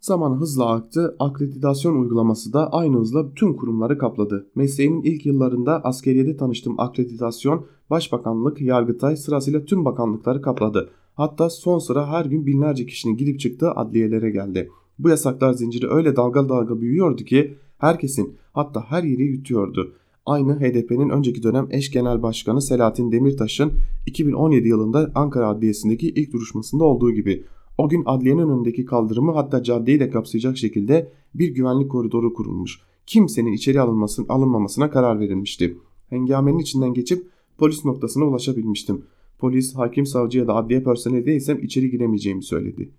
[0.00, 1.16] Zaman hızla aktı.
[1.18, 4.46] Akreditasyon uygulaması da aynı hızla tüm kurumları kapladı.
[4.54, 10.90] Mesleğimin ilk yıllarında askeriyede tanıştığım akreditasyon Başbakanlık, Yargıtay sırasıyla tüm bakanlıkları kapladı.
[11.14, 14.70] Hatta son sıra her gün binlerce kişinin gidip çıktığı adliyelere geldi.
[14.98, 19.92] Bu yasaklar zinciri öyle dalga dalga büyüyordu ki herkesin hatta her yeri yutuyordu.
[20.26, 23.72] Aynı HDP'nin önceki dönem eş genel başkanı Selahattin Demirtaş'ın
[24.06, 27.44] 2017 yılında Ankara Adliyesi'ndeki ilk duruşmasında olduğu gibi
[27.78, 32.80] o gün adliyenin önündeki kaldırımı hatta caddeyi de kapsayacak şekilde bir güvenlik koridoru kurulmuş.
[33.06, 35.76] Kimsenin içeri alınmasın, alınmamasına karar verilmişti.
[36.08, 37.26] Hengamenin içinden geçip
[37.58, 39.04] polis noktasına ulaşabilmiştim.
[39.38, 42.90] Polis, hakim, savcı ya da adliye personeli değilsem içeri giremeyeceğimi söyledi.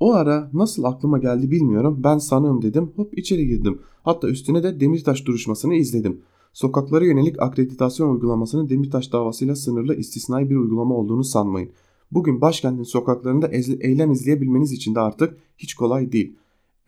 [0.00, 2.00] O ara nasıl aklıma geldi bilmiyorum.
[2.04, 2.90] Ben sanığım dedim.
[2.96, 3.78] Hop içeri girdim.
[4.02, 6.20] Hatta üstüne de Demirtaş duruşmasını izledim.
[6.52, 11.70] Sokaklara yönelik akreditasyon uygulamasının Demirtaş davasıyla sınırlı istisnai bir uygulama olduğunu sanmayın.
[12.12, 13.48] Bugün başkentin sokaklarında
[13.80, 16.36] eylem izleyebilmeniz için de artık hiç kolay değil.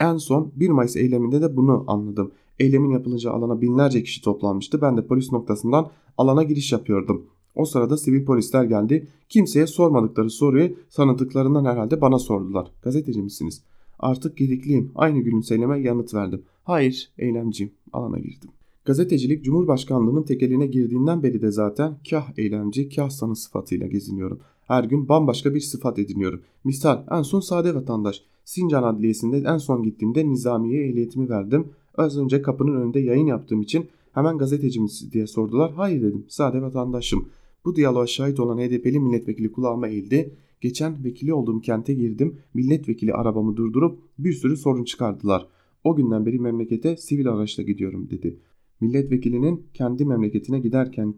[0.00, 2.32] En son 1 Mayıs eyleminde de bunu anladım.
[2.58, 4.80] Eylemin yapılacağı alana binlerce kişi toplanmıştı.
[4.82, 7.26] Ben de polis noktasından alana giriş yapıyordum.
[7.54, 9.08] O sırada sivil polisler geldi.
[9.28, 12.72] Kimseye sormadıkları soruyu sanıdıklarından herhalde bana sordular.
[12.82, 13.62] Gazeteci misiniz?
[13.98, 14.92] Artık gedikliyim.
[14.94, 16.42] Aynı gülümseyleme yanıt verdim.
[16.64, 17.72] Hayır, eylemciyim.
[17.92, 18.50] Alana girdim.
[18.84, 24.40] Gazetecilik Cumhurbaşkanlığının tekeline girdiğinden beri de zaten kah eylemci kah sanı sıfatıyla geziniyorum.
[24.62, 26.40] Her gün bambaşka bir sıfat ediniyorum.
[26.64, 28.22] Misal en son sade vatandaş.
[28.44, 31.66] Sincan Adliyesi'nde en son gittiğimde nizamiye ehliyetimi verdim.
[31.94, 35.72] Az önce kapının önünde yayın yaptığım için hemen gazeteci misiniz diye sordular.
[35.72, 37.28] Hayır dedim sade vatandaşım.
[37.64, 40.34] Bu diyaloğa şahit olan HDP'li milletvekili kulağıma eğildi.
[40.60, 42.36] Geçen vekili olduğum kente girdim.
[42.54, 45.46] Milletvekili arabamı durdurup bir sürü sorun çıkardılar.
[45.84, 48.38] O günden beri memlekete sivil araçla gidiyorum dedi
[48.82, 51.14] milletvekilinin kendi memleketine giderken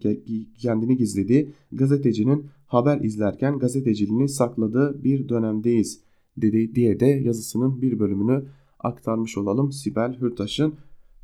[0.59, 6.01] kendini gizlediği, gazetecinin haber izlerken gazeteciliğini sakladığı bir dönemdeyiz
[6.37, 8.45] dedi diye de yazısının bir bölümünü
[8.79, 10.75] aktarmış olalım Sibel Hürtaş'ın.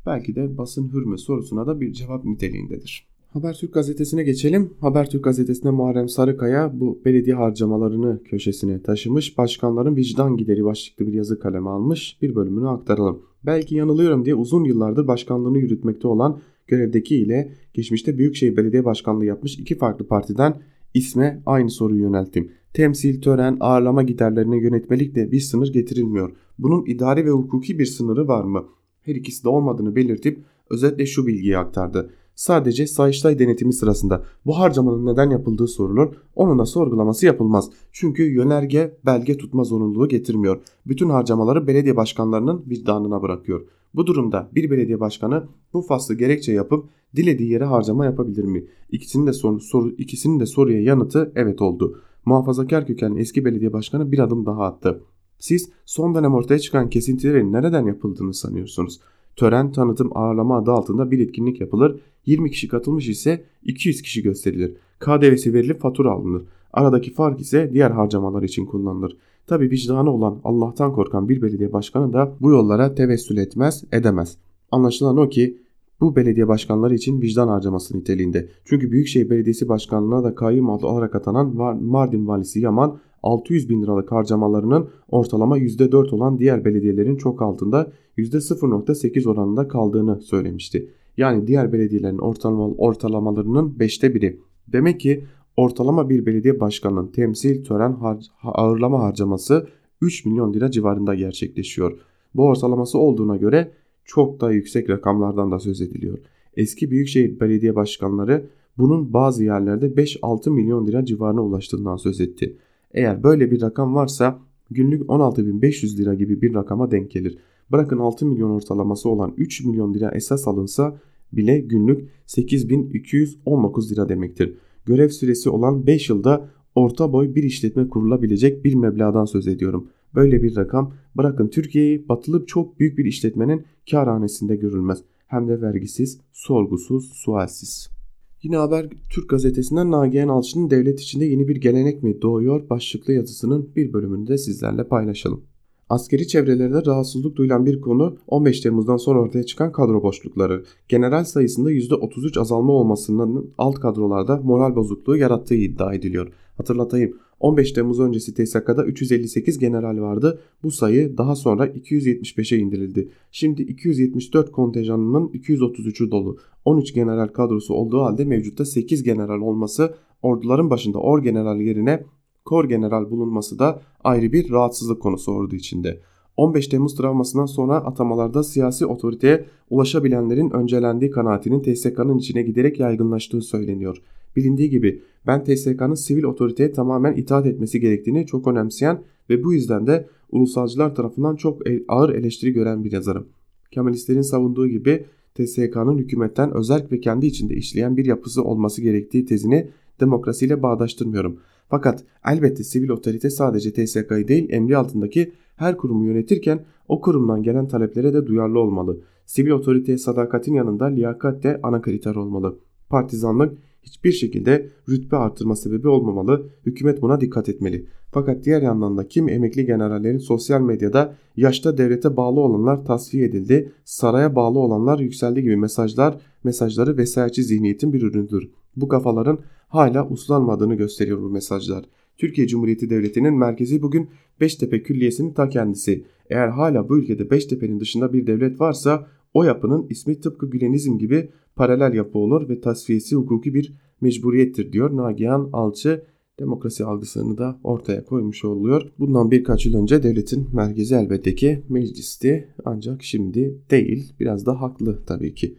[0.05, 3.07] Belki de basın hürme sorusuna da bir cevap niteliğindedir.
[3.33, 4.73] Habertürk gazetesine geçelim.
[4.79, 9.37] Habertürk gazetesinde Muharrem Sarıkaya bu belediye harcamalarını köşesine taşımış.
[9.37, 12.17] Başkanların vicdan gideri başlıklı bir yazı kaleme almış.
[12.21, 13.30] Bir bölümünü aktaralım.
[13.45, 19.59] Belki yanılıyorum diye uzun yıllardır başkanlığını yürütmekte olan görevdeki ile geçmişte Büyükşehir Belediye Başkanlığı yapmış
[19.59, 20.61] iki farklı partiden
[20.93, 22.51] isme aynı soruyu yönelttim.
[22.73, 26.31] Temsil, tören, ağırlama giderlerine yönetmelikle bir sınır getirilmiyor.
[26.59, 28.65] Bunun idari ve hukuki bir sınırı var mı?
[29.01, 30.39] Her ikisi de olmadığını belirtip
[30.69, 32.09] özetle şu bilgiyi aktardı.
[32.41, 36.13] Sadece Sayıştay denetimi sırasında bu harcamanın neden yapıldığı sorulur.
[36.35, 37.69] Onun da sorgulaması yapılmaz.
[37.91, 40.61] Çünkü yönerge belge tutma zorunluluğu getirmiyor.
[40.87, 43.61] Bütün harcamaları belediye başkanlarının vicdanına bırakıyor.
[43.95, 46.85] Bu durumda bir belediye başkanı bu faslı gerekçe yapıp
[47.15, 48.65] dilediği yere harcama yapabilir mi?
[48.91, 52.01] İkisinin de, soru, soru, ikisinin de soruya yanıtı evet oldu.
[52.25, 55.03] Muhafazakar kökenli eski belediye başkanı bir adım daha attı.
[55.39, 58.99] Siz son dönem ortaya çıkan kesintilerin nereden yapıldığını sanıyorsunuz?
[59.35, 61.99] Tören, tanıtım, ağırlama adı altında bir etkinlik yapılır.
[62.25, 64.77] 20 kişi katılmış ise 200 kişi gösterilir.
[64.99, 66.43] KDV'si verilip fatura alınır.
[66.73, 69.17] Aradaki fark ise diğer harcamalar için kullanılır.
[69.47, 74.37] Tabi vicdanı olan Allah'tan korkan bir belediye başkanı da bu yollara tevessül etmez, edemez.
[74.71, 75.57] Anlaşılan o ki
[76.01, 78.49] bu belediye başkanları için vicdan harcaması niteliğinde.
[78.65, 84.89] Çünkü Büyükşehir Belediyesi Başkanlığı'na da kayyum olarak atanan Mardin Valisi Yaman 600 bin liralık harcamalarının
[85.09, 90.89] ortalama %4 olan diğer belediyelerin çok altında %0.8 oranında kaldığını söylemişti.
[91.17, 94.39] Yani diğer belediyelerin ortalama, ortalamalarının 5'te biri.
[94.67, 95.23] Demek ki
[95.57, 99.67] ortalama bir belediye başkanının temsil, tören, har ağırlama harcaması
[100.01, 101.99] 3 milyon lira civarında gerçekleşiyor.
[102.35, 103.71] Bu ortalaması olduğuna göre
[104.05, 106.17] çok daha yüksek rakamlardan da söz ediliyor.
[106.57, 112.57] Eski büyükşehir belediye başkanları bunun bazı yerlerde 5-6 milyon lira civarına ulaştığından söz etti.
[112.93, 114.39] Eğer böyle bir rakam varsa
[114.71, 117.37] günlük 16.500 lira gibi bir rakama denk gelir.
[117.71, 120.97] Bırakın 6 milyon ortalaması olan 3 milyon lira esas alınsa
[121.33, 124.57] bile günlük 8219 lira demektir.
[124.85, 129.87] Görev süresi olan 5 yılda orta boy bir işletme kurulabilecek bir meblağdan söz ediyorum.
[130.15, 135.03] Böyle bir rakam bırakın Türkiye'yi batılıp çok büyük bir işletmenin karhanesinde görülmez.
[135.27, 138.00] Hem de vergisiz, sorgusuz, sualsiz.
[138.43, 143.69] Yine haber Türk gazetesinden Nagihan Alçı'nın devlet içinde yeni bir gelenek mi doğuyor başlıklı yazısının
[143.75, 145.43] bir bölümünü de sizlerle paylaşalım.
[145.89, 150.63] Askeri çevrelerde rahatsızlık duyulan bir konu 15 Temmuz'dan sonra ortaya çıkan kadro boşlukları.
[150.89, 156.33] General sayısında %33 azalma olmasının alt kadrolarda moral bozukluğu yarattığı iddia ediliyor.
[156.57, 160.39] Hatırlatayım 15 Temmuz öncesi TSK'da 358 general vardı.
[160.63, 163.09] Bu sayı daha sonra 275'e indirildi.
[163.31, 166.37] Şimdi 274 kontenjanının 233'ü dolu.
[166.65, 172.03] 13 general kadrosu olduğu halde mevcutta 8 general olması orduların başında or general yerine
[172.45, 175.99] kor general bulunması da ayrı bir rahatsızlık konusu ordu içinde.
[176.37, 184.01] 15 Temmuz travmasından sonra atamalarda siyasi otoriteye ulaşabilenlerin öncelendiği kanaatinin TSK'nın içine giderek yaygınlaştığı söyleniyor.
[184.35, 189.87] Bilindiği gibi ben TSK'nın sivil otoriteye tamamen itaat etmesi gerektiğini çok önemseyen ve bu yüzden
[189.87, 193.27] de ulusalcılar tarafından çok ağır eleştiri gören bir yazarım.
[193.71, 195.05] Kemalistlerin savunduğu gibi
[195.35, 199.67] TSK'nın hükümetten özerk ve kendi içinde işleyen bir yapısı olması gerektiği tezini
[199.99, 201.39] demokrasiyle bağdaştırmıyorum.
[201.69, 207.67] Fakat elbette sivil otorite sadece TSK'yı değil emri altındaki her kurumu yönetirken o kurumdan gelen
[207.67, 209.01] taleplere de duyarlı olmalı.
[209.25, 212.59] Sivil otoriteye sadakatin yanında liyakat de ana kriter olmalı.
[212.89, 216.49] Partizanlık hiçbir şekilde rütbe artırma sebebi olmamalı.
[216.65, 217.85] Hükümet buna dikkat etmeli.
[218.11, 223.71] Fakat diğer yandan da kim emekli generallerin sosyal medyada yaşta devlete bağlı olanlar tasfiye edildi,
[223.85, 228.49] saraya bağlı olanlar yükseldi gibi mesajlar, mesajları vesayetçi zihniyetin bir ürünüdür.
[228.75, 231.85] Bu kafaların hala uslanmadığını gösteriyor bu mesajlar.
[232.17, 234.09] Türkiye Cumhuriyeti Devleti'nin merkezi bugün
[234.41, 236.05] Beştepe Külliyesi'nin ta kendisi.
[236.29, 241.29] Eğer hala bu ülkede Beştepe'nin dışında bir devlet varsa o yapının ismi tıpkı Gülenizm gibi
[241.55, 246.03] paralel yapı olur ve tasfiyesi hukuki bir mecburiyettir diyor Nagihan Alçı.
[246.39, 248.91] Demokrasi algısını da ortaya koymuş oluyor.
[248.99, 254.13] Bundan birkaç yıl önce devletin merkezi elbette ki meclisti ancak şimdi değil.
[254.19, 255.55] Biraz da haklı tabii ki.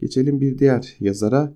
[0.00, 1.54] Geçelim bir diğer yazara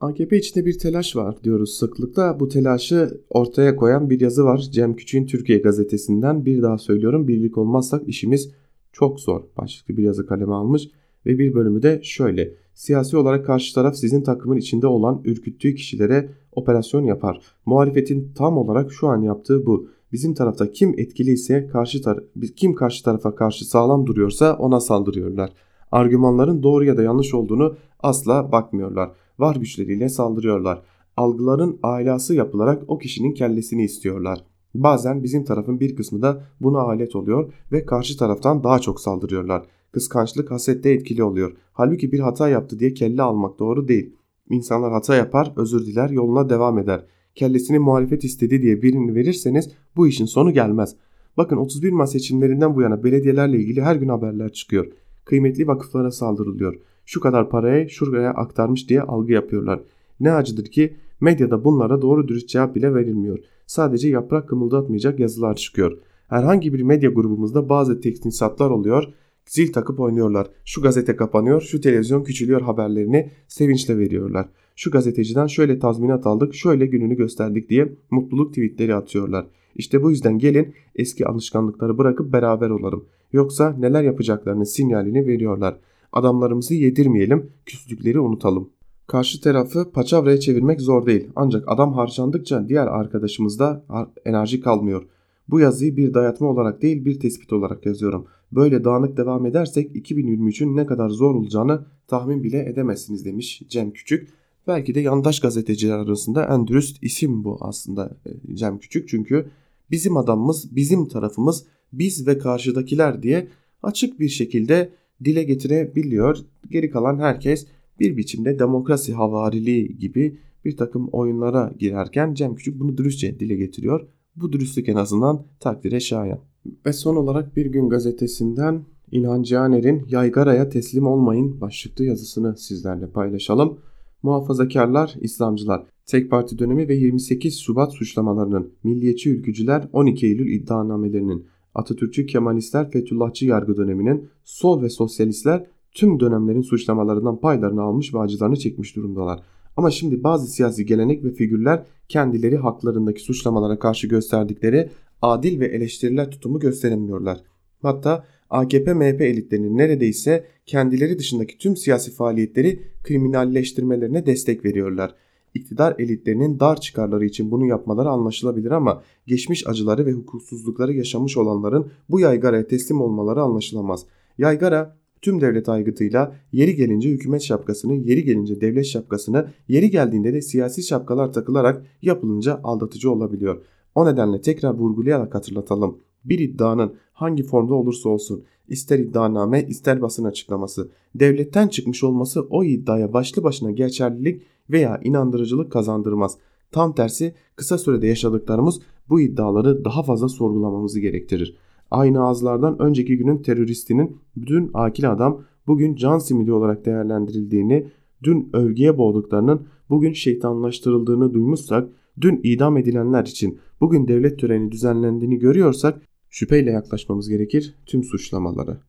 [0.00, 2.40] AKP içinde bir telaş var diyoruz sıklıkla.
[2.40, 4.68] Bu telaşı ortaya koyan bir yazı var.
[4.72, 7.28] Cem Küçük'ün Türkiye gazetesinden bir daha söylüyorum.
[7.28, 8.50] Birlik olmazsak işimiz
[8.94, 10.88] çok zor başlıklı bir yazı kaleme almış.
[11.26, 12.54] Ve bir bölümü de şöyle.
[12.74, 17.40] Siyasi olarak karşı taraf sizin takımın içinde olan ürküttüğü kişilere operasyon yapar.
[17.66, 19.88] Muhalefetin tam olarak şu an yaptığı bu.
[20.12, 22.20] Bizim tarafta kim etkiliyse karşı tar
[22.56, 25.50] kim karşı tarafa karşı sağlam duruyorsa ona saldırıyorlar.
[25.92, 30.82] Argümanların doğru ya da yanlış olduğunu asla bakmıyorlar var güçleriyle saldırıyorlar.
[31.16, 34.44] Algıların ailası yapılarak o kişinin kellesini istiyorlar.
[34.74, 39.66] Bazen bizim tarafın bir kısmı da buna alet oluyor ve karşı taraftan daha çok saldırıyorlar.
[39.92, 41.56] Kıskançlık hasette etkili oluyor.
[41.72, 44.16] Halbuki bir hata yaptı diye kelle almak doğru değil.
[44.50, 47.06] İnsanlar hata yapar, özür diler, yoluna devam eder.
[47.34, 50.96] Kellesini muhalefet istedi diye birini verirseniz bu işin sonu gelmez.
[51.36, 54.86] Bakın 31 Mart seçimlerinden bu yana belediyelerle ilgili her gün haberler çıkıyor.
[55.24, 56.74] Kıymetli vakıflara saldırılıyor.
[57.06, 59.80] Şu kadar parayı şuraya aktarmış diye algı yapıyorlar.
[60.20, 63.38] Ne acıdır ki medyada bunlara doğru dürüst cevap bile verilmiyor.
[63.66, 65.98] Sadece yaprak kımıldatmayacak yazılar çıkıyor.
[66.28, 69.04] Herhangi bir medya grubumuzda bazı teknisatlar oluyor.
[69.46, 70.46] Zil takıp oynuyorlar.
[70.64, 74.48] Şu gazete kapanıyor, şu televizyon küçülüyor haberlerini sevinçle veriyorlar.
[74.76, 79.46] Şu gazeteciden şöyle tazminat aldık, şöyle gününü gösterdik diye mutluluk tweetleri atıyorlar.
[79.74, 83.04] İşte bu yüzden gelin eski alışkanlıkları bırakıp beraber olalım.
[83.32, 85.76] Yoksa neler yapacaklarını sinyalini veriyorlar.
[86.12, 88.70] Adamlarımızı yedirmeyelim, küslükleri unutalım.
[89.06, 91.28] Karşı tarafı paçavraya çevirmek zor değil.
[91.36, 93.84] Ancak adam harcandıkça diğer arkadaşımızda
[94.24, 95.02] enerji kalmıyor.
[95.48, 98.26] Bu yazıyı bir dayatma olarak değil bir tespit olarak yazıyorum.
[98.52, 104.28] Böyle dağınık devam edersek 2023'ün ne kadar zor olacağını tahmin bile edemezsiniz demiş Cem Küçük.
[104.66, 109.08] Belki de yandaş gazeteciler arasında en dürüst isim bu aslında e, Cem Küçük.
[109.08, 109.46] Çünkü
[109.90, 113.48] bizim adamımız, bizim tarafımız, biz ve karşıdakiler diye
[113.82, 114.90] açık bir şekilde
[115.24, 116.38] dile getirebiliyor.
[116.70, 117.66] Geri kalan herkes
[118.00, 124.08] bir biçimde demokrasi havariliği gibi bir takım oyunlara girerken Cem Küçük bunu dürüstçe dile getiriyor.
[124.36, 126.38] Bu dürüstlük en azından takdire şayan.
[126.86, 133.78] Ve son olarak Bir Gün Gazetesi'nden İlhan Cihaner'in Yaygara'ya teslim olmayın başlıklı yazısını sizlerle paylaşalım.
[134.22, 142.26] Muhafazakarlar, İslamcılar, tek parti dönemi ve 28 Şubat suçlamalarının, milliyetçi ülkücüler 12 Eylül iddianamelerinin, Atatürkçü
[142.26, 148.96] Kemalistler Fethullahçı yargı döneminin, sol ve sosyalistler tüm dönemlerin suçlamalarından paylarını almış ve acılarını çekmiş
[148.96, 149.40] durumdalar.
[149.76, 154.90] Ama şimdi bazı siyasi gelenek ve figürler kendileri haklarındaki suçlamalara karşı gösterdikleri
[155.22, 157.38] adil ve eleştiriler tutumu gösteremiyorlar.
[157.82, 165.14] Hatta AKP-MHP elitlerinin neredeyse kendileri dışındaki tüm siyasi faaliyetleri kriminalleştirmelerine destek veriyorlar.
[165.54, 171.86] İktidar elitlerinin dar çıkarları için bunu yapmaları anlaşılabilir ama geçmiş acıları ve hukuksuzlukları yaşamış olanların
[172.08, 174.06] bu yaygaraya teslim olmaları anlaşılamaz.
[174.38, 180.42] Yaygara tüm devlet aygıtıyla yeri gelince hükümet şapkasını, yeri gelince devlet şapkasını, yeri geldiğinde de
[180.42, 183.62] siyasi şapkalar takılarak yapılınca aldatıcı olabiliyor.
[183.94, 185.98] O nedenle tekrar vurgulayarak hatırlatalım.
[186.24, 192.64] Bir iddianın hangi formda olursa olsun ister iddianame ister basın açıklaması devletten çıkmış olması o
[192.64, 196.38] iddiaya başlı başına geçerlilik veya inandırıcılık kazandırmaz.
[196.72, 201.56] Tam tersi kısa sürede yaşadıklarımız bu iddiaları daha fazla sorgulamamızı gerektirir.
[201.94, 204.16] Aynı ağızlardan önceki günün teröristinin
[204.46, 207.86] dün akil adam bugün can simidi olarak değerlendirildiğini,
[208.22, 211.88] dün övgüye boğduklarının bugün şeytanlaştırıldığını duymuşsak,
[212.20, 218.80] dün idam edilenler için bugün devlet töreni düzenlendiğini görüyorsak şüpheyle yaklaşmamız gerekir tüm suçlamalara.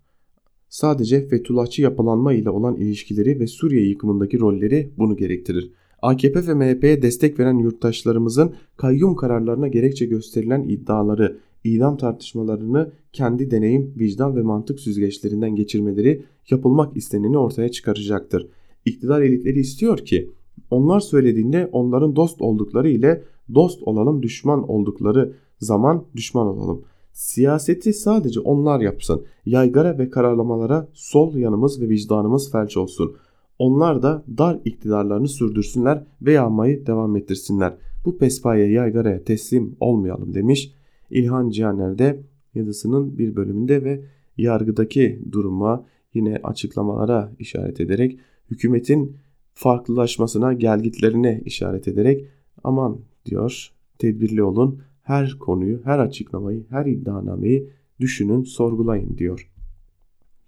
[0.69, 5.71] Sadece Fethullahçı yapılanma ile olan ilişkileri ve Suriye yıkımındaki rolleri bunu gerektirir.
[6.01, 13.93] AKP ve MHP'ye destek veren yurttaşlarımızın kayyum kararlarına gerekçe gösterilen iddiaları, idam tartışmalarını kendi deneyim,
[13.99, 18.47] vicdan ve mantık süzgeçlerinden geçirmeleri yapılmak isteneni ortaya çıkaracaktır.
[18.85, 20.31] İktidar elitleri istiyor ki
[20.71, 23.23] onlar söylediğinde onların dost oldukları ile
[23.55, 26.81] dost olalım düşman oldukları zaman düşman olalım.
[27.13, 29.25] Siyaseti sadece onlar yapsın.
[29.45, 33.15] Yaygara ve kararlamalara sol yanımız ve vicdanımız felç olsun.
[33.59, 37.77] Onlar da dar iktidarlarını sürdürsünler ve yağmayı devam ettirsinler.
[38.05, 40.75] Bu pespaya yaygaraya teslim olmayalım demiş.
[41.09, 42.19] İlhan Cihaner de
[42.55, 44.01] yazısının bir bölümünde ve
[44.37, 48.19] yargıdaki duruma yine açıklamalara işaret ederek
[48.51, 49.17] hükümetin
[49.53, 52.25] farklılaşmasına gelgitlerine işaret ederek
[52.63, 59.51] aman diyor tedbirli olun her konuyu her açıklamayı her iddianameyi düşünün sorgulayın diyor.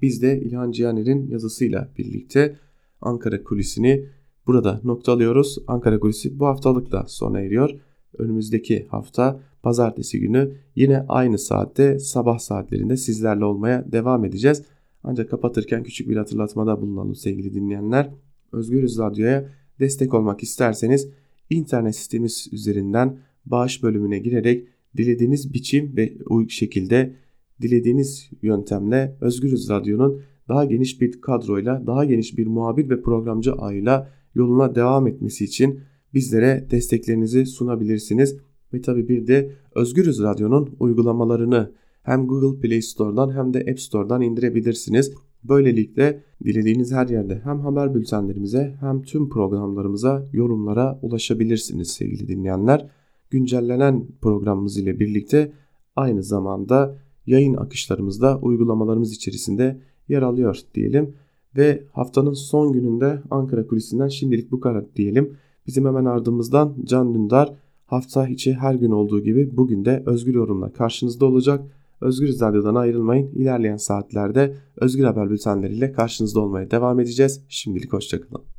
[0.02, 2.56] Biz de İlhan Cihaner'in yazısıyla birlikte
[3.02, 4.06] Ankara kulisini
[4.48, 5.58] burada noktalıyoruz.
[5.68, 7.80] Ankara kulisi bu haftalık da sona eriyor.
[8.20, 14.64] Önümüzdeki hafta pazartesi günü yine aynı saatte sabah saatlerinde sizlerle olmaya devam edeceğiz.
[15.04, 18.10] Ancak kapatırken küçük bir hatırlatmada bulunalım sevgili dinleyenler.
[18.52, 19.50] Özgürüz Radyo'ya
[19.80, 21.10] destek olmak isterseniz
[21.50, 26.14] internet sitemiz üzerinden bağış bölümüne girerek dilediğiniz biçim ve
[26.50, 27.16] şekilde
[27.62, 34.10] dilediğiniz yöntemle Özgürüz Radyo'nun daha geniş bir kadroyla, daha geniş bir muhabir ve programcı ağıyla
[34.36, 35.80] yoluna devam etmesi için
[36.14, 38.38] bizlere desteklerinizi sunabilirsiniz.
[38.74, 41.72] Ve tabi bir de Özgürüz Radyo'nun uygulamalarını
[42.04, 45.14] hem Google Play Store'dan hem de App Store'dan indirebilirsiniz.
[45.44, 52.90] Böylelikle dilediğiniz her yerde hem haber bültenlerimize hem tüm programlarımıza yorumlara ulaşabilirsiniz sevgili dinleyenler.
[53.30, 55.52] Güncellenen programımız ile birlikte
[55.96, 61.14] aynı zamanda yayın akışlarımızda uygulamalarımız içerisinde yer alıyor diyelim
[61.58, 65.38] Ve haftanın son gününde Ankara Kulisi'nden şimdilik bu kadar diyelim.
[65.68, 67.54] Bizim hemen ardımızdan Can Dündar
[67.86, 71.72] hafta içi her gün olduğu gibi bugün de Özgür Yorum'la karşınızda olacak.
[72.02, 73.28] Özgür Radyo'dan ayrılmayın.
[73.28, 77.42] İlerleyen saatlerde Özgür Haber bültenleriyle karşınızda olmaya devam edeceğiz.
[77.50, 78.48] Şimdilik hoşçakalın.